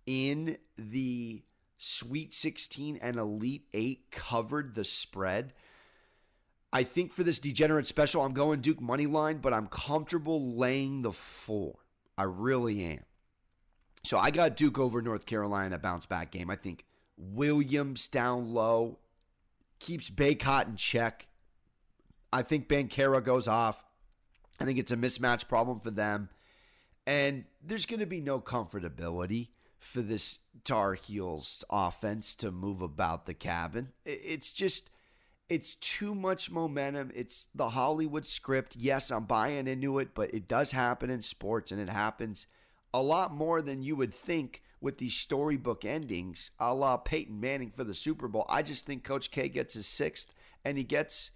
in 0.07 0.59
the 0.77 1.43
Sweet 1.79 2.33
16 2.33 2.99
and 3.03 3.17
Elite 3.17 3.67
8 3.75 4.11
covered 4.11 4.75
the 4.75 4.85
spread. 4.85 5.53
I 6.73 6.85
think 6.85 7.13
for 7.13 7.23
this 7.23 7.39
degenerate 7.39 7.87
special, 7.87 8.23
I'm 8.23 8.33
going 8.33 8.61
Duke 8.61 8.81
money 8.81 9.07
line, 9.07 9.39
but 9.39 9.53
I'm 9.53 9.67
comfortable 9.67 10.57
laying 10.57 11.03
the 11.03 11.13
four. 11.13 11.79
I 12.17 12.23
really 12.23 12.85
am. 12.85 13.01
So 14.05 14.19
I 14.19 14.31
got 14.31 14.57
Duke 14.57 14.79
over 14.79 15.03
North 15.03 15.27
Carolina 15.27 15.79
bounce 15.79 16.07
back 16.07 16.31
game. 16.31 16.51
I 16.51 16.57
think 16.57 16.85
Williams 17.17 18.09
down 18.09 18.53
low 18.53 18.99
keeps 19.79 20.09
Bacot 20.09 20.69
in 20.69 20.77
check. 20.77 21.27
I 22.33 22.43
think 22.43 22.69
Banchero 22.69 23.23
goes 23.23 23.47
off. 23.47 23.85
I 24.61 24.65
think 24.65 24.79
it's 24.79 24.93
a 24.93 24.97
mismatch 24.97 25.49
problem 25.49 25.81
for 25.81 25.91
them. 25.91 26.31
And 27.07 27.45
there's 27.63 27.87
going 27.87 28.01
to 28.01 28.07
be 28.07 28.21
no 28.21 28.41
comfortability 28.41 29.49
for 29.83 30.01
this 30.01 30.39
Tar 30.63 30.95
Heels 30.95 31.65
offense 31.69 32.37
to 32.37 32.53
move 32.53 32.81
about 32.81 33.27
the 33.27 33.35
cabin. 33.35 33.89
It's 34.05 34.53
just, 34.53 34.91
it's 35.49 35.75
too 35.75 36.15
much 36.15 36.53
momentum. 36.53 37.11
It's 37.15 37.49
the 37.53 37.71
Hollywood 37.71 38.25
script. 38.25 38.77
Yes, 38.77 39.11
I'm 39.11 39.25
buying 39.25 39.67
into 39.67 39.99
it, 39.99 40.15
but 40.15 40.33
it 40.33 40.47
does 40.47 40.71
happen 40.71 41.11
in 41.11 41.21
sports 41.21 41.73
and 41.73 41.81
it 41.81 41.89
happens 41.89 42.47
a 42.95 43.03
lot 43.03 43.35
more 43.35 43.61
than 43.61 43.83
you 43.83 43.97
would 43.97 44.15
think 44.15 44.63
with 44.81 44.99
these 44.99 45.15
storybook 45.15 45.85
endings, 45.85 46.53
a 46.61 46.73
la 46.73 46.97
Peyton 46.97 47.41
Manning 47.41 47.71
for 47.71 47.83
the 47.83 47.95
Super 47.95 48.29
Bowl. 48.29 48.47
I 48.49 48.63
just 48.63 48.87
think 48.87 49.03
Coach 49.03 49.33
K 49.33 49.49
gets 49.49 49.75
his 49.75 49.87
sixth 49.87 50.33
and 50.65 50.79
he 50.79 50.85
gets 50.85 51.33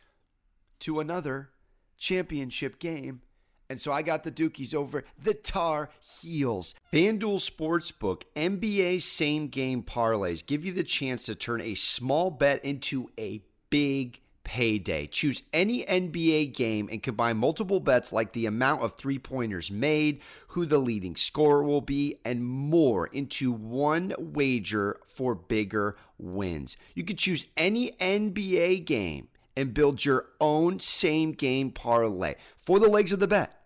to 0.81 1.01
another 1.01 1.51
championship 1.99 2.79
game 2.79 3.23
and 3.69 3.81
so 3.81 3.93
I 3.93 4.03
got 4.03 4.25
the 4.25 4.31
Dukies 4.31 4.75
over 4.75 5.05
the 5.23 5.35
Tar 5.35 5.91
Heels. 6.21 6.75
FanDuel 6.93 7.41
Sportsbook 7.41 8.23
NBA 8.35 9.03
same 9.03 9.49
game 9.49 9.83
parlays 9.83 10.45
give 10.45 10.65
you 10.65 10.73
the 10.73 10.85
chance 10.85 11.25
to 11.27 11.35
turn 11.35 11.61
a 11.61 11.75
small 11.75 12.31
bet 12.31 12.65
into 12.65 13.11
a 13.19 13.43
big 13.71 14.21
payday. 14.47 15.09
Choose 15.09 15.43
any 15.53 15.85
NBA 15.85 16.55
game 16.55 16.89
and 16.91 17.03
combine 17.03 17.37
multiple 17.37 17.81
bets 17.81 18.13
like 18.13 18.33
the 18.33 18.47
amount 18.47 18.83
of 18.83 18.95
three 18.95 19.19
pointers 19.19 19.73
made, 19.73 20.23
who 20.49 20.65
the 20.65 20.79
leading 20.79 21.17
scorer 21.17 21.65
will 21.65 21.81
be, 21.81 22.21
and 22.25 22.45
more 22.45 23.09
into 23.09 23.51
one 23.51 24.15
wager 24.19 25.01
for 25.05 25.35
bigger 25.35 25.97
wins. 26.17 26.77
You 26.95 27.03
can 27.03 27.17
choose 27.17 27.47
any 27.57 27.91
NBA 28.01 28.85
game 28.85 29.27
and 29.57 29.75
build 29.75 30.05
your 30.05 30.27
own 30.41 30.81
same 30.81 31.33
game 31.33 31.71
parlay 31.71 32.35
for 32.57 32.79
the 32.79 32.89
legs 32.89 33.13
of 33.13 33.21
the 33.21 33.29
bet. 33.29 33.63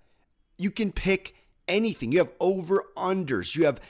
You 0.56 0.70
can 0.70 0.92
pick 0.92 1.34
anything. 1.66 2.12
You 2.12 2.18
have 2.18 2.32
over 2.40 2.84
unders, 2.96 3.56
you 3.56 3.64
have 3.64 3.80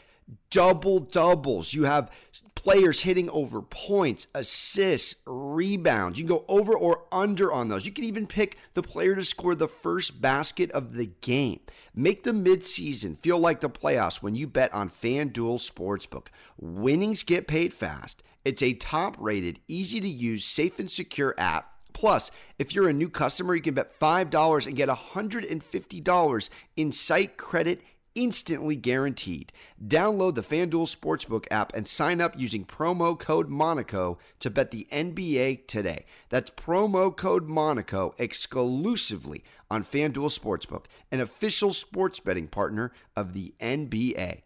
double 0.50 1.00
doubles, 1.00 1.75
you 1.75 1.85
have 1.85 2.11
players 2.54 3.00
hitting 3.00 3.30
over 3.30 3.62
points, 3.62 4.26
assists, 4.35 5.16
rebounds. 5.26 6.19
You 6.19 6.26
can 6.26 6.37
go 6.37 6.45
over 6.47 6.76
or 6.76 7.04
under 7.11 7.50
on 7.50 7.69
those. 7.69 7.87
You 7.87 7.92
can 7.92 8.04
even 8.04 8.26
pick 8.26 8.59
the 8.75 8.83
player 8.83 9.14
to 9.14 9.25
score 9.25 9.54
the 9.54 9.66
first 9.66 10.21
basket 10.21 10.71
of 10.73 10.95
the 10.95 11.07
game. 11.07 11.61
Make 11.95 12.23
the 12.23 12.33
midseason 12.33 13.16
feel 13.16 13.38
like 13.38 13.61
the 13.61 13.71
playoffs 13.71 14.23
when 14.23 14.35
you 14.35 14.47
bet 14.47 14.73
on 14.75 14.90
FanDuel 14.90 15.59
Sportsbook. 15.59 16.26
Winnings 16.59 17.23
get 17.23 17.49
paid 17.49 17.73
fast. 17.73 18.23
It's 18.45 18.62
a 18.62 18.75
top 18.75 19.16
rated, 19.19 19.61
easy 19.66 20.00
to 20.00 20.09
use, 20.09 20.45
safe 20.45 20.78
and 20.78 20.90
secure 20.90 21.35
app 21.38 21.79
Plus, 21.92 22.30
if 22.59 22.75
you're 22.75 22.88
a 22.88 22.92
new 22.92 23.09
customer, 23.09 23.54
you 23.54 23.62
can 23.62 23.75
bet 23.75 23.99
$5 23.99 24.66
and 24.66 24.76
get 24.76 24.88
$150 24.88 26.50
in 26.76 26.92
site 26.92 27.37
credit 27.37 27.82
instantly 28.14 28.76
guaranteed. 28.76 29.52
Download 29.82 30.35
the 30.35 30.40
FanDuel 30.40 30.94
Sportsbook 30.94 31.47
app 31.50 31.75
and 31.75 31.87
sign 31.87 32.20
up 32.20 32.38
using 32.38 32.64
promo 32.64 33.18
code 33.18 33.49
Monaco 33.49 34.18
to 34.40 34.50
bet 34.50 34.70
the 34.70 34.87
NBA 34.92 35.66
today. 35.66 36.04
That's 36.28 36.50
promo 36.50 37.16
code 37.16 37.49
Monaco 37.49 38.14
exclusively 38.18 39.44
on 39.70 39.85
FanDuel 39.85 40.37
Sportsbook, 40.37 40.87
an 41.11 41.20
official 41.20 41.73
sports 41.73 42.20
betting 42.20 42.49
partner 42.49 42.92
of 43.16 43.32
the 43.32 43.54
NBA. 43.61 44.42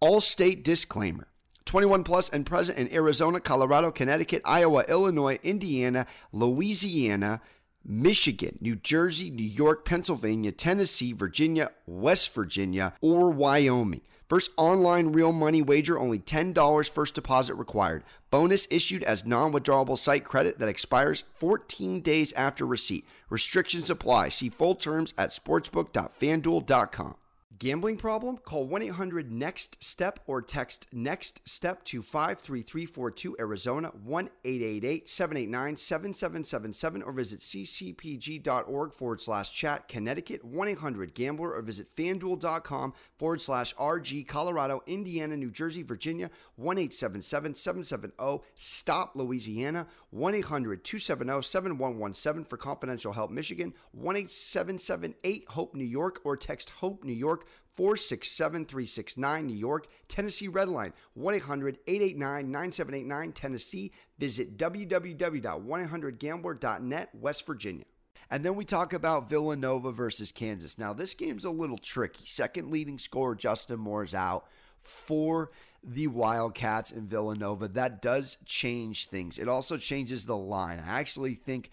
All 0.00 0.20
state 0.20 0.64
disclaimer. 0.64 1.28
21 1.72 2.04
plus 2.04 2.28
and 2.28 2.44
present 2.44 2.76
in 2.76 2.92
Arizona, 2.92 3.40
Colorado, 3.40 3.90
Connecticut, 3.90 4.42
Iowa, 4.44 4.84
Illinois, 4.90 5.38
Indiana, 5.42 6.06
Louisiana, 6.30 7.40
Michigan, 7.82 8.58
New 8.60 8.76
Jersey, 8.76 9.30
New 9.30 9.42
York, 9.42 9.86
Pennsylvania, 9.86 10.52
Tennessee, 10.52 11.14
Virginia, 11.14 11.70
West 11.86 12.34
Virginia, 12.34 12.92
or 13.00 13.30
Wyoming. 13.30 14.02
First 14.28 14.50
online 14.58 15.12
real 15.12 15.32
money 15.32 15.62
wager, 15.62 15.98
only 15.98 16.18
$10 16.18 16.90
first 16.90 17.14
deposit 17.14 17.54
required. 17.54 18.04
Bonus 18.28 18.68
issued 18.70 19.02
as 19.04 19.24
non 19.24 19.50
withdrawable 19.50 19.96
site 19.96 20.24
credit 20.24 20.58
that 20.58 20.68
expires 20.68 21.24
14 21.36 22.02
days 22.02 22.34
after 22.34 22.66
receipt. 22.66 23.06
Restrictions 23.30 23.88
apply. 23.88 24.28
See 24.28 24.50
full 24.50 24.74
terms 24.74 25.14
at 25.16 25.30
sportsbook.fanduel.com. 25.30 27.14
Gambling 27.62 27.96
problem? 27.96 28.38
Call 28.38 28.66
1 28.66 28.82
800 28.82 29.30
NEXT 29.30 29.84
STEP 29.84 30.18
or 30.26 30.42
text 30.42 30.88
NEXT 30.92 31.42
STEP 31.48 31.84
to 31.84 32.02
53342 32.02 33.36
Arizona 33.38 33.92
1 34.02 34.30
888 34.44 35.08
789 35.08 35.76
7777 35.76 37.02
or 37.04 37.12
visit 37.12 37.38
ccpg.org 37.38 38.92
forward 38.92 39.20
slash 39.20 39.54
chat 39.54 39.86
Connecticut 39.86 40.44
1 40.44 40.68
800 40.70 41.14
Gambler 41.14 41.52
or 41.52 41.62
visit 41.62 41.86
fanduel.com 41.88 42.94
forward 43.16 43.40
slash 43.40 43.76
RG 43.76 44.26
Colorado, 44.26 44.82
Indiana, 44.88 45.36
New 45.36 45.52
Jersey, 45.52 45.84
Virginia 45.84 46.30
1 46.56 46.78
877 46.78 47.54
770 47.54 48.42
Stop 48.56 49.12
Louisiana 49.14 49.86
1 50.12 50.34
800 50.34 50.84
270 50.84 51.42
7117 51.42 52.44
for 52.44 52.58
confidential 52.58 53.14
help 53.14 53.30
Michigan 53.30 53.72
1 53.92 54.16
877 54.16 55.14
Hope 55.48 55.74
New 55.74 55.84
York 55.84 56.20
or 56.22 56.36
text 56.36 56.68
Hope 56.68 57.02
New 57.02 57.14
York 57.14 57.46
467 57.74 58.66
369 58.66 59.46
New 59.46 59.56
York, 59.56 59.86
Tennessee 60.08 60.48
Redline 60.48 60.92
1 61.14 61.34
800 61.36 61.78
889 61.86 62.50
9789 62.50 63.32
Tennessee. 63.32 63.90
Visit 64.18 64.58
www.1800gambler.net, 64.58 67.08
West 67.14 67.46
Virginia. 67.46 67.86
And 68.30 68.44
then 68.44 68.54
we 68.54 68.66
talk 68.66 68.92
about 68.92 69.30
Villanova 69.30 69.92
versus 69.92 70.30
Kansas. 70.30 70.78
Now, 70.78 70.92
this 70.92 71.14
game's 71.14 71.46
a 71.46 71.50
little 71.50 71.78
tricky. 71.78 72.26
Second 72.26 72.70
leading 72.70 72.98
scorer, 72.98 73.34
Justin 73.34 73.80
Moore's 73.80 74.14
out 74.14 74.46
for 74.78 75.52
the 75.84 76.06
Wildcats 76.06 76.92
and 76.92 77.08
Villanova. 77.08 77.68
That 77.68 78.02
does 78.02 78.38
change 78.44 79.06
things. 79.06 79.38
It 79.38 79.48
also 79.48 79.76
changes 79.76 80.26
the 80.26 80.36
line. 80.36 80.82
I 80.86 81.00
actually 81.00 81.34
think 81.34 81.70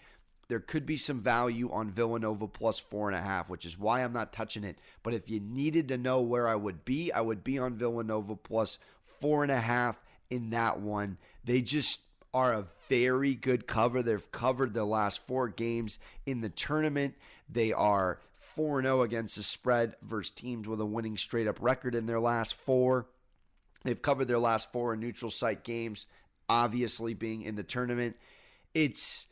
there 0.48 0.60
could 0.60 0.84
be 0.84 0.96
some 0.96 1.20
value 1.20 1.70
on 1.70 1.90
Villanova 1.90 2.48
plus 2.48 2.78
four 2.78 3.08
and 3.08 3.16
a 3.16 3.22
half, 3.22 3.48
which 3.48 3.64
is 3.64 3.78
why 3.78 4.02
I'm 4.02 4.12
not 4.12 4.32
touching 4.32 4.64
it. 4.64 4.78
But 5.04 5.14
if 5.14 5.30
you 5.30 5.38
needed 5.38 5.88
to 5.88 5.98
know 5.98 6.20
where 6.20 6.48
I 6.48 6.56
would 6.56 6.84
be, 6.84 7.12
I 7.12 7.20
would 7.20 7.44
be 7.44 7.58
on 7.58 7.74
Villanova 7.74 8.34
plus 8.34 8.78
four 9.02 9.44
and 9.44 9.52
a 9.52 9.60
half 9.60 10.02
in 10.28 10.50
that 10.50 10.80
one. 10.80 11.18
They 11.44 11.62
just 11.62 12.00
are 12.34 12.52
a 12.52 12.66
very 12.88 13.34
good 13.34 13.66
cover. 13.66 14.02
They've 14.02 14.32
covered 14.32 14.74
the 14.74 14.84
last 14.84 15.24
four 15.26 15.48
games 15.48 15.98
in 16.26 16.40
the 16.40 16.48
tournament. 16.48 17.14
They 17.48 17.72
are 17.72 18.20
4 18.34 18.82
0 18.82 19.02
against 19.02 19.36
the 19.36 19.42
spread 19.42 19.94
versus 20.02 20.32
teams 20.32 20.66
with 20.66 20.80
a 20.80 20.86
winning 20.86 21.16
straight 21.16 21.46
up 21.46 21.58
record 21.60 21.94
in 21.94 22.06
their 22.06 22.20
last 22.20 22.54
four. 22.54 23.06
They've 23.82 24.00
covered 24.00 24.26
their 24.26 24.38
last 24.38 24.72
four 24.72 24.94
neutral 24.96 25.30
site 25.30 25.64
games, 25.64 26.06
obviously 26.48 27.14
being 27.14 27.42
in 27.42 27.56
the 27.56 27.62
tournament. 27.62 28.16
It's 28.74 29.26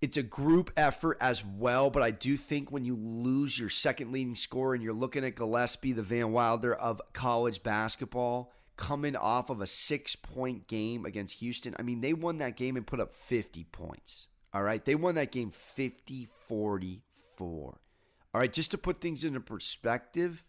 it's 0.00 0.16
a 0.16 0.22
group 0.22 0.70
effort 0.76 1.18
as 1.20 1.44
well, 1.44 1.90
but 1.90 2.02
I 2.02 2.12
do 2.12 2.36
think 2.36 2.70
when 2.70 2.84
you 2.84 2.94
lose 2.94 3.58
your 3.58 3.68
second 3.68 4.12
leading 4.12 4.36
scorer 4.36 4.74
and 4.74 4.82
you're 4.82 4.92
looking 4.92 5.24
at 5.24 5.34
Gillespie, 5.34 5.92
the 5.92 6.02
Van 6.02 6.30
Wilder 6.30 6.72
of 6.72 7.02
college 7.12 7.64
basketball, 7.64 8.52
coming 8.76 9.16
off 9.16 9.50
of 9.50 9.60
a 9.60 9.66
six 9.66 10.14
point 10.14 10.68
game 10.68 11.04
against 11.04 11.40
Houston, 11.40 11.74
I 11.78 11.82
mean, 11.82 12.00
they 12.00 12.12
won 12.12 12.38
that 12.38 12.56
game 12.56 12.76
and 12.76 12.86
put 12.86 13.00
up 13.00 13.12
50 13.12 13.64
points. 13.64 14.28
All 14.54 14.62
right. 14.62 14.84
They 14.84 14.94
won 14.94 15.16
that 15.16 15.32
game 15.32 15.50
50 15.50 16.28
44. 16.46 17.78
All 18.34 18.40
right. 18.40 18.52
Just 18.52 18.70
to 18.70 18.78
put 18.78 19.00
things 19.00 19.24
into 19.24 19.40
perspective, 19.40 20.44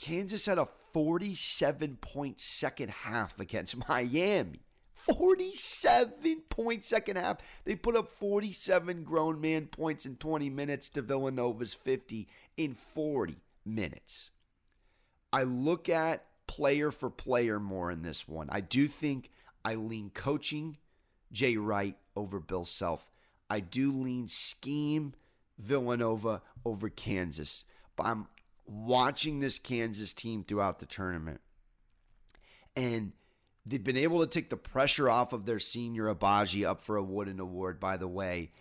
Kansas 0.00 0.46
had 0.46 0.56
a 0.56 0.66
47 0.94 1.98
point 2.00 2.40
second 2.40 2.90
half 2.90 3.38
against 3.38 3.76
Miami. 3.88 4.60
47 4.94 6.42
point 6.48 6.84
second 6.84 7.16
half. 7.16 7.62
They 7.64 7.76
put 7.76 7.96
up 7.96 8.10
47 8.10 9.04
grown 9.04 9.40
man 9.42 9.66
points 9.66 10.06
in 10.06 10.16
20 10.16 10.48
minutes 10.48 10.88
to 10.90 11.02
Villanova's 11.02 11.74
50 11.74 12.28
in 12.56 12.72
40 12.72 13.36
minutes. 13.66 14.30
I 15.34 15.42
look 15.42 15.90
at 15.90 16.24
player 16.46 16.90
for 16.90 17.10
player 17.10 17.60
more 17.60 17.90
in 17.90 18.02
this 18.02 18.26
one. 18.26 18.48
I 18.50 18.60
do 18.60 18.88
think 18.88 19.30
I 19.64 19.74
lean 19.74 20.10
coaching 20.14 20.78
Jay 21.30 21.58
Wright 21.58 21.96
over 22.16 22.40
Bill 22.40 22.64
Self. 22.64 23.10
I 23.50 23.60
do 23.60 23.92
lean 23.92 24.28
scheme 24.28 25.12
Villanova 25.58 26.40
over 26.64 26.88
Kansas. 26.88 27.64
But 27.96 28.06
I'm 28.06 28.26
watching 28.70 29.40
this 29.40 29.58
Kansas 29.58 30.14
team 30.14 30.44
throughout 30.44 30.78
the 30.78 30.86
tournament. 30.86 31.40
And 32.76 33.12
They've 33.66 33.82
been 33.82 33.96
able 33.96 34.20
to 34.20 34.26
take 34.26 34.50
the 34.50 34.56
pressure 34.56 35.10
off 35.10 35.32
of 35.32 35.44
their 35.44 35.58
senior 35.58 36.12
Agbaji 36.12 36.66
up 36.66 36.80
for 36.80 36.96
a 36.96 37.02
Wooden 37.02 37.40
Award, 37.40 37.78
by 37.78 37.96
the 37.96 38.08
way, 38.08 38.52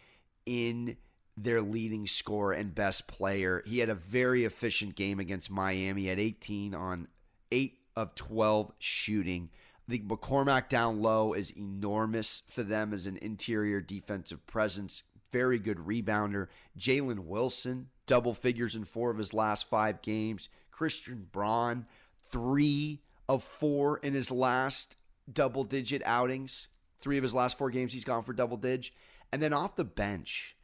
in 0.45 0.98
their 1.38 1.62
leading 1.62 2.06
scorer 2.06 2.54
and 2.54 2.76
best 2.76 3.08
player. 3.08 3.63
He 3.65 3.80
had 3.80 3.89
a 3.89 3.95
very 3.95 4.43
efficient 4.43 4.95
game 4.95 5.19
against 5.19 5.50
Miami 5.50 6.10
at 6.10 6.19
18 6.19 6.76
on 6.76 7.08
8 7.52 7.78
of 7.95 8.13
12 8.13 8.74
shooting. 8.78 9.50
I 9.88 9.91
think 9.91 10.08
McCormack 10.08 10.67
down 10.67 11.02
low 11.02 11.34
is 11.34 11.56
enormous 11.58 12.43
for 12.48 12.63
them 12.63 12.93
as 12.93 13.08
an 13.08 13.17
interior 13.17 13.80
defensive 13.80 14.45
presence. 14.45 15.04
Very 15.32 15.60
good 15.60 15.78
rebounder. 15.78 16.48
Jalen 16.78 17.26
Wilson, 17.26 17.89
double 18.08 18.34
figures 18.34 18.76
in 18.76 18.84
four 18.84 19.12
of 19.12 19.18
his 19.18 19.34
last 19.34 19.70
five 19.70 20.02
games. 20.02 20.50
Christian 20.72 21.28
Braun, 21.32 21.86
three 22.32 23.02
of 23.28 23.44
four 23.44 23.98
in 23.98 24.13
his 24.13 24.32
last 24.32 24.98
double 25.32 25.63
digit 25.63 26.02
outings. 26.06 26.68
Three 27.00 27.18
of 27.18 27.24
his 27.24 27.36
last 27.36 27.58
four 27.58 27.70
games, 27.70 27.94
he's 27.94 28.04
gone 28.04 28.24
for 28.24 28.34
double 28.34 28.58
dig. 28.58 28.88
And 29.32 29.42
then 29.42 29.54
off 29.54 29.76
the 29.76 29.86
bench, 29.86 30.56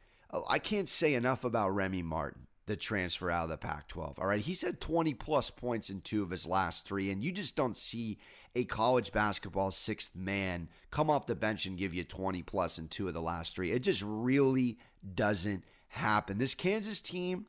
I 0.48 0.58
can't 0.58 0.88
say 0.88 1.14
enough 1.14 1.44
about 1.44 1.74
Remy 1.74 2.02
Martin, 2.02 2.45
the 2.66 2.76
transfer 2.76 3.30
out 3.30 3.44
of 3.44 3.50
the 3.50 3.56
Pac 3.56 3.88
12. 3.88 4.18
All 4.18 4.26
right. 4.26 4.40
He's 4.40 4.62
had 4.62 4.80
20 4.80 5.14
plus 5.14 5.50
points 5.50 5.88
in 5.88 6.00
two 6.00 6.22
of 6.22 6.30
his 6.30 6.46
last 6.46 6.86
three. 6.86 7.10
And 7.10 7.22
you 7.22 7.30
just 7.30 7.54
don't 7.54 7.78
see 7.78 8.18
a 8.56 8.64
college 8.64 9.12
basketball 9.12 9.70
sixth 9.70 10.16
man 10.16 10.68
come 10.90 11.08
off 11.08 11.26
the 11.26 11.36
bench 11.36 11.66
and 11.66 11.78
give 11.78 11.94
you 11.94 12.02
20 12.02 12.42
plus 12.42 12.78
in 12.78 12.88
two 12.88 13.06
of 13.06 13.14
the 13.14 13.22
last 13.22 13.54
three. 13.54 13.70
It 13.70 13.82
just 13.82 14.02
really 14.04 14.78
doesn't 15.14 15.64
happen. 15.88 16.38
This 16.38 16.54
Kansas 16.54 17.00
team, 17.00 17.46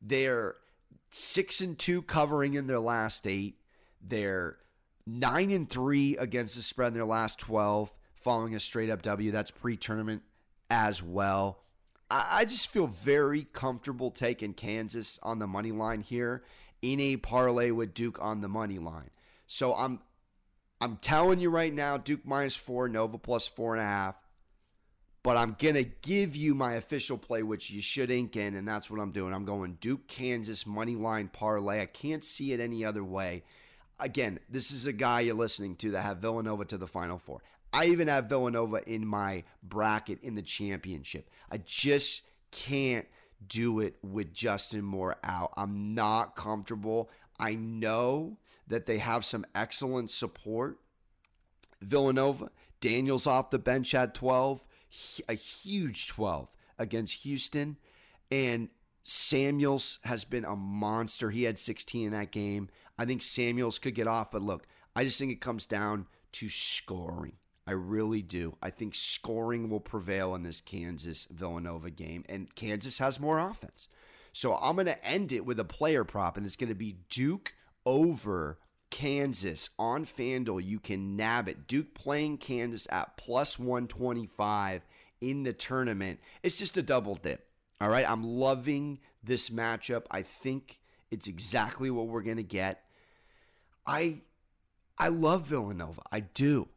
they're 0.00 0.56
six 1.10 1.60
and 1.60 1.78
two 1.78 2.00
covering 2.00 2.54
in 2.54 2.66
their 2.66 2.80
last 2.80 3.26
eight. 3.26 3.58
They're 4.00 4.56
nine 5.06 5.50
and 5.50 5.68
three 5.68 6.16
against 6.16 6.56
the 6.56 6.62
spread 6.62 6.88
in 6.88 6.94
their 6.94 7.04
last 7.04 7.38
12, 7.38 7.94
following 8.14 8.54
a 8.54 8.60
straight 8.60 8.88
up 8.88 9.02
W. 9.02 9.30
That's 9.30 9.50
pre 9.50 9.76
tournament 9.76 10.22
as 10.70 11.02
well. 11.02 11.60
I, 12.10 12.44
just 12.46 12.70
feel 12.70 12.86
very 12.86 13.44
comfortable 13.52 14.10
taking 14.10 14.54
Kansas 14.54 15.18
on 15.22 15.38
the 15.38 15.46
money 15.46 15.72
line 15.72 16.00
here 16.00 16.42
in 16.80 17.00
a 17.00 17.16
parlay 17.16 17.70
with 17.70 17.92
Duke 17.92 18.18
on 18.20 18.40
the 18.40 18.48
money 18.48 18.78
line. 18.78 19.10
So 19.46 19.74
I'm 19.74 20.00
I'm 20.80 20.96
telling 20.96 21.40
you 21.40 21.50
right 21.50 21.74
now, 21.74 21.96
Duke 21.96 22.24
minus 22.24 22.54
four, 22.54 22.88
Nova 22.88 23.18
plus 23.18 23.46
four 23.46 23.74
and 23.74 23.82
a 23.82 23.86
half. 23.86 24.14
But 25.22 25.36
I'm 25.36 25.56
gonna 25.58 25.82
give 25.82 26.34
you 26.36 26.54
my 26.54 26.74
official 26.74 27.18
play, 27.18 27.42
which 27.42 27.70
you 27.70 27.82
should 27.82 28.10
ink 28.10 28.36
in, 28.36 28.54
and 28.54 28.66
that's 28.66 28.88
what 28.88 29.00
I'm 29.00 29.10
doing. 29.10 29.34
I'm 29.34 29.44
going 29.44 29.76
Duke, 29.80 30.06
Kansas 30.06 30.66
money 30.66 30.94
line 30.94 31.28
parlay. 31.28 31.82
I 31.82 31.86
can't 31.86 32.24
see 32.24 32.52
it 32.52 32.60
any 32.60 32.84
other 32.84 33.04
way 33.04 33.42
again, 34.00 34.38
this 34.48 34.70
is 34.70 34.86
a 34.86 34.92
guy 34.92 35.20
you're 35.20 35.34
listening 35.34 35.76
to 35.76 35.90
that 35.92 36.02
have 36.02 36.18
Villanova 36.18 36.64
to 36.66 36.78
the 36.78 36.86
Final 36.86 37.18
Four. 37.18 37.42
I 37.72 37.86
even 37.86 38.08
have 38.08 38.28
Villanova 38.28 38.82
in 38.88 39.06
my 39.06 39.44
bracket 39.62 40.22
in 40.22 40.34
the 40.34 40.42
championship. 40.42 41.28
I 41.50 41.58
just 41.58 42.22
can't 42.50 43.06
do 43.46 43.80
it 43.80 43.96
with 44.02 44.32
Justin 44.32 44.82
Moore 44.82 45.16
out. 45.22 45.52
I'm 45.56 45.94
not 45.94 46.34
comfortable. 46.34 47.10
I 47.38 47.54
know 47.54 48.38
that 48.66 48.86
they 48.86 48.98
have 48.98 49.24
some 49.24 49.44
excellent 49.54 50.10
support. 50.10 50.78
Villanova, 51.80 52.50
Daniels 52.80 53.26
off 53.26 53.50
the 53.50 53.58
bench 53.58 53.94
at 53.94 54.14
12, 54.14 54.66
a 55.28 55.34
huge 55.34 56.08
12 56.08 56.54
against 56.78 57.22
Houston. 57.22 57.76
And 58.30 58.68
Samuels 59.02 60.00
has 60.04 60.24
been 60.24 60.44
a 60.44 60.56
monster. 60.56 61.30
He 61.30 61.44
had 61.44 61.58
16 61.58 62.06
in 62.06 62.12
that 62.12 62.30
game. 62.32 62.68
I 62.98 63.04
think 63.04 63.22
Samuels 63.22 63.78
could 63.78 63.94
get 63.94 64.08
off, 64.08 64.32
but 64.32 64.42
look, 64.42 64.66
I 64.96 65.04
just 65.04 65.18
think 65.18 65.32
it 65.32 65.40
comes 65.40 65.66
down 65.66 66.06
to 66.32 66.48
scoring. 66.48 67.36
I 67.68 67.72
really 67.72 68.22
do. 68.22 68.56
I 68.62 68.70
think 68.70 68.94
scoring 68.94 69.68
will 69.68 69.78
prevail 69.78 70.34
in 70.34 70.42
this 70.42 70.62
Kansas 70.62 71.26
Villanova 71.30 71.90
game, 71.90 72.24
and 72.26 72.54
Kansas 72.54 72.96
has 72.96 73.20
more 73.20 73.38
offense. 73.38 73.88
So 74.32 74.56
I'm 74.56 74.76
going 74.76 74.86
to 74.86 75.04
end 75.04 75.32
it 75.32 75.44
with 75.44 75.60
a 75.60 75.66
player 75.66 76.02
prop, 76.02 76.38
and 76.38 76.46
it's 76.46 76.56
going 76.56 76.70
to 76.70 76.74
be 76.74 76.96
Duke 77.10 77.52
over 77.84 78.58
Kansas 78.88 79.68
on 79.78 80.06
FanDuel. 80.06 80.64
You 80.64 80.80
can 80.80 81.14
nab 81.14 81.46
it. 81.46 81.66
Duke 81.66 81.92
playing 81.92 82.38
Kansas 82.38 82.86
at 82.90 83.18
plus 83.18 83.58
125 83.58 84.86
in 85.20 85.42
the 85.42 85.52
tournament. 85.52 86.20
It's 86.42 86.58
just 86.58 86.78
a 86.78 86.82
double 86.82 87.16
dip. 87.16 87.46
All 87.82 87.90
right. 87.90 88.08
I'm 88.08 88.24
loving 88.24 88.98
this 89.22 89.50
matchup. 89.50 90.04
I 90.10 90.22
think 90.22 90.80
it's 91.10 91.26
exactly 91.26 91.90
what 91.90 92.06
we're 92.06 92.22
going 92.22 92.38
to 92.38 92.42
get. 92.42 92.82
I 93.86 94.22
I 94.98 95.08
love 95.08 95.42
Villanova. 95.48 96.00
I 96.10 96.20
do. 96.20 96.68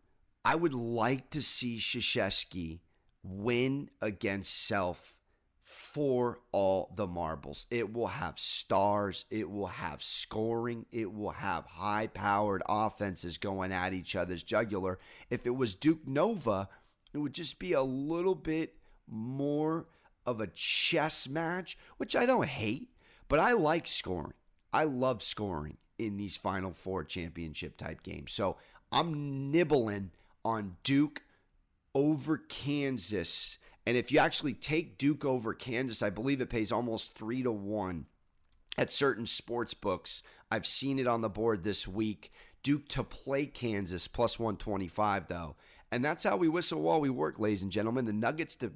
I 0.44 0.56
would 0.56 0.74
like 0.74 1.30
to 1.32 1.42
see 1.42 1.78
Krzyzewski 1.78 2.80
win 3.24 3.90
against 4.02 4.66
Self 4.66 5.20
for 5.62 6.40
all 6.52 6.92
the 6.96 7.08
marbles. 7.08 7.66
It 7.70 7.94
will 7.94 8.08
have 8.08 8.40
stars, 8.40 9.26
it 9.30 9.50
will 9.50 9.68
have 9.68 10.02
scoring, 10.02 10.86
it 10.92 11.14
will 11.14 11.32
have 11.32 11.66
high 11.66 12.08
powered 12.08 12.64
offenses 12.68 13.38
going 13.38 13.72
at 13.72 13.94
each 13.94 14.16
other's 14.16 14.44
jugular. 14.44 15.00
If 15.30 15.46
it 15.46 15.56
was 15.56 15.76
Duke 15.76 16.08
Nova, 16.08 16.68
it 17.14 17.20
would 17.20 17.34
just 17.34 17.60
be 17.60 17.74
a 17.74 17.82
little 17.84 18.36
bit 18.36 18.76
more 19.08 19.88
of 20.26 20.42
a 20.42 20.48
chess 20.48 21.28
match, 21.30 21.78
which 21.98 22.16
I 22.16 22.26
don't 22.26 22.48
hate, 22.48 22.90
but 23.28 23.40
I 23.40 23.54
like 23.54 23.88
scoring. 23.88 24.34
I 24.74 24.86
love 24.86 25.22
scoring 25.22 25.78
in 25.98 26.18
these 26.18 26.36
Final 26.36 26.72
Four 26.72 27.04
championship 27.04 27.78
type 27.78 28.04
games. 28.04 28.34
So 28.34 28.58
I'm 28.92 29.52
nibbling 29.52 30.12
on 30.44 30.78
Duke 30.84 31.24
over 31.94 32.38
Kansas. 32.38 33.58
And 33.86 33.98
if 33.98 34.12
you 34.12 34.20
actually 34.20 34.54
take 34.54 34.98
Duke 34.98 35.26
over 35.26 35.54
Kansas, 35.54 36.04
I 36.04 36.10
believe 36.10 36.42
it 36.42 36.50
pays 36.50 36.72
almost 36.72 37.16
three 37.16 37.44
to 37.44 37.52
one 37.52 38.06
at 38.78 38.92
certain 38.92 39.28
sports 39.28 39.74
books. 39.74 40.24
I've 40.50 40.68
seen 40.68 41.00
it 41.00 41.08
on 41.08 41.22
the 41.22 41.30
board 41.30 41.64
this 41.64 41.88
week. 41.88 42.32
Duke 42.64 42.88
to 42.90 43.04
play 43.04 43.46
Kansas 43.46 44.08
plus 44.08 44.38
125, 44.38 45.28
though. 45.28 45.56
And 45.92 46.06
that's 46.06 46.24
how 46.24 46.38
we 46.38 46.48
whistle 46.48 46.82
while 46.82 47.02
we 47.02 47.10
work, 47.10 47.40
ladies 47.40 47.64
and 47.64 47.72
gentlemen. 47.72 48.06
The 48.06 48.14
Nuggets 48.14 48.56
to 48.58 48.72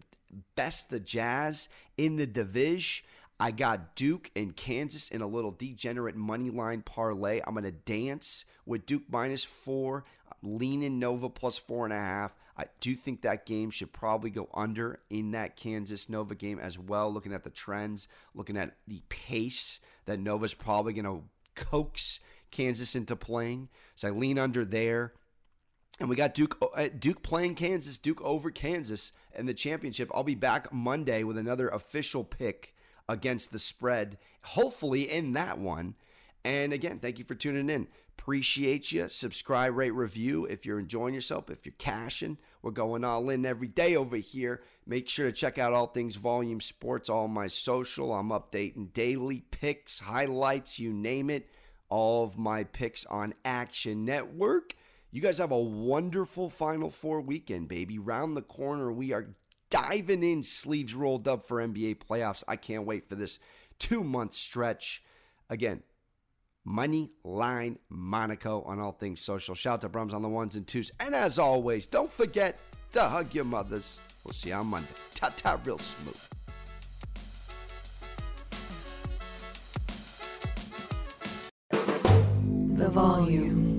best 0.56 0.90
the 0.90 1.00
Jazz 1.00 1.70
in 1.98 2.18
the 2.18 2.28
division. 2.28 3.06
I 3.40 3.52
got 3.52 3.96
Duke 3.96 4.32
and 4.36 4.56
Kansas 4.56 5.10
in 5.10 5.22
a 5.22 5.28
little 5.28 5.52
degenerate 5.52 6.16
money 6.16 6.50
line 6.50 6.82
parlay. 6.82 7.42
I'm 7.46 7.54
going 7.54 7.66
to 7.66 7.72
dance 7.72 8.46
with 8.66 8.86
Duke 8.86 9.04
minus 9.10 9.44
four, 9.44 10.06
leaning 10.42 11.00
Nova 11.00 11.30
plus 11.30 11.58
four 11.58 11.84
and 11.84 11.94
a 11.94 11.98
half. 11.98 12.36
I 12.58 12.66
do 12.80 12.96
think 12.96 13.22
that 13.22 13.46
game 13.46 13.70
should 13.70 13.92
probably 13.92 14.30
go 14.30 14.48
under 14.54 15.02
in 15.10 15.32
that 15.32 15.58
Kansas 15.58 16.08
Nova 16.08 16.36
game 16.36 16.60
as 16.60 16.80
well. 16.80 17.12
Looking 17.12 17.34
at 17.34 17.44
the 17.44 17.50
trends, 17.50 18.08
looking 18.34 18.56
at 18.56 18.76
the 18.88 19.02
pace 19.10 19.82
that 20.06 20.20
Nova's 20.20 20.54
probably 20.54 20.94
going 20.94 21.06
to 21.06 21.24
coax 21.56 22.22
Kansas 22.52 22.96
into 22.96 23.18
playing. 23.18 23.68
So 23.96 24.08
I 24.08 24.12
lean 24.12 24.40
under 24.40 24.64
there. 24.64 25.14
And 26.00 26.10
we 26.10 26.16
got 26.16 26.34
Duke 26.34 26.58
uh, 26.76 26.90
Duke 26.98 27.24
playing 27.24 27.56
Kansas, 27.56 28.00
Duke 28.00 28.22
over 28.22 28.52
Kansas 28.52 29.14
in 29.34 29.46
the 29.46 29.54
championship. 29.54 30.10
I'll 30.14 30.24
be 30.24 30.36
back 30.36 30.72
Monday 30.72 31.24
with 31.24 31.38
another 31.38 31.70
official 31.70 32.24
pick 32.26 32.75
against 33.08 33.52
the 33.52 33.60
spread, 33.60 34.18
hopefully 34.44 35.04
in 35.04 35.34
that 35.34 35.58
one. 35.58 35.96
And 36.44 36.74
again, 36.74 37.00
thank 37.00 37.18
you 37.18 37.26
for 37.26 37.36
tuning 37.36 37.70
in. 37.70 37.88
Appreciate 38.18 38.92
you. 38.92 39.10
Subscribe, 39.10 39.76
rate, 39.76 39.92
review 39.92 40.46
if 40.46 40.66
you're 40.66 40.80
enjoying 40.80 41.14
yourself, 41.14 41.50
if 41.50 41.66
you're 41.66 41.74
cashing. 41.78 42.38
We're 42.62 42.72
going 42.72 43.04
all 43.04 43.30
in 43.30 43.46
every 43.46 43.68
day 43.68 43.96
over 43.96 44.18
here. 44.18 44.62
Make 44.88 45.10
sure 45.10 45.28
to 45.28 45.32
check 45.32 45.58
out 45.58 45.74
all 45.74 45.88
things 45.88 46.16
Volume 46.16 46.62
Sports, 46.62 47.10
all 47.10 47.28
my 47.28 47.48
social. 47.48 48.14
I'm 48.14 48.30
updating 48.30 48.94
daily 48.94 49.42
picks, 49.52 50.00
highlights, 50.00 50.80
you 50.80 50.94
name 50.94 51.30
it. 51.30 51.50
All 51.90 52.24
of 52.24 52.38
my 52.38 52.64
picks 52.64 53.06
on 53.06 53.34
Action 53.44 54.06
Network. 54.06 54.76
You 55.12 55.22
guys 55.22 55.38
have 55.38 55.52
a 55.52 55.60
wonderful 55.60 56.50
Final 56.50 56.90
Four 56.90 57.22
weekend, 57.22 57.68
baby. 57.68 58.00
Round 58.00 58.36
the 58.36 58.42
corner, 58.42 58.92
we 58.92 59.14
are 59.14 59.36
diving 59.76 60.24
in, 60.24 60.44
sleeves 60.44 60.94
rolled 60.94 61.28
up 61.28 61.46
for 61.46 61.58
NBA 61.58 61.98
playoffs. 61.98 62.44
I 62.48 62.56
can't 62.56 62.86
wait 62.86 63.10
for 63.10 63.16
this 63.16 63.40
two 63.80 64.04
month 64.04 64.34
stretch. 64.34 65.04
Again, 65.50 65.84
Money 66.64 67.12
Line 67.24 67.78
Monaco 67.90 68.62
on 68.64 68.80
all 68.80 68.94
things 68.94 69.20
social. 69.20 69.54
Shout 69.54 69.76
out 69.76 69.82
to 69.82 69.90
Brums 69.90 70.14
on 70.14 70.22
the 70.22 70.30
ones 70.30 70.56
and 70.56 70.66
twos. 70.66 70.92
And 71.00 71.14
as 71.14 71.38
always, 71.38 71.88
don't 71.88 72.12
forget 72.12 72.58
to 72.94 73.04
hug 73.04 73.36
your 73.36 73.46
mothers. 73.46 74.00
We'll 74.24 74.34
see 74.34 74.50
you 74.50 74.56
on 74.56 74.68
Monday. 74.68 74.90
Ta 75.14 75.32
ta, 75.36 75.60
real 75.64 75.78
smooth. 75.78 76.18
The 82.78 82.90
volume. 82.90 83.75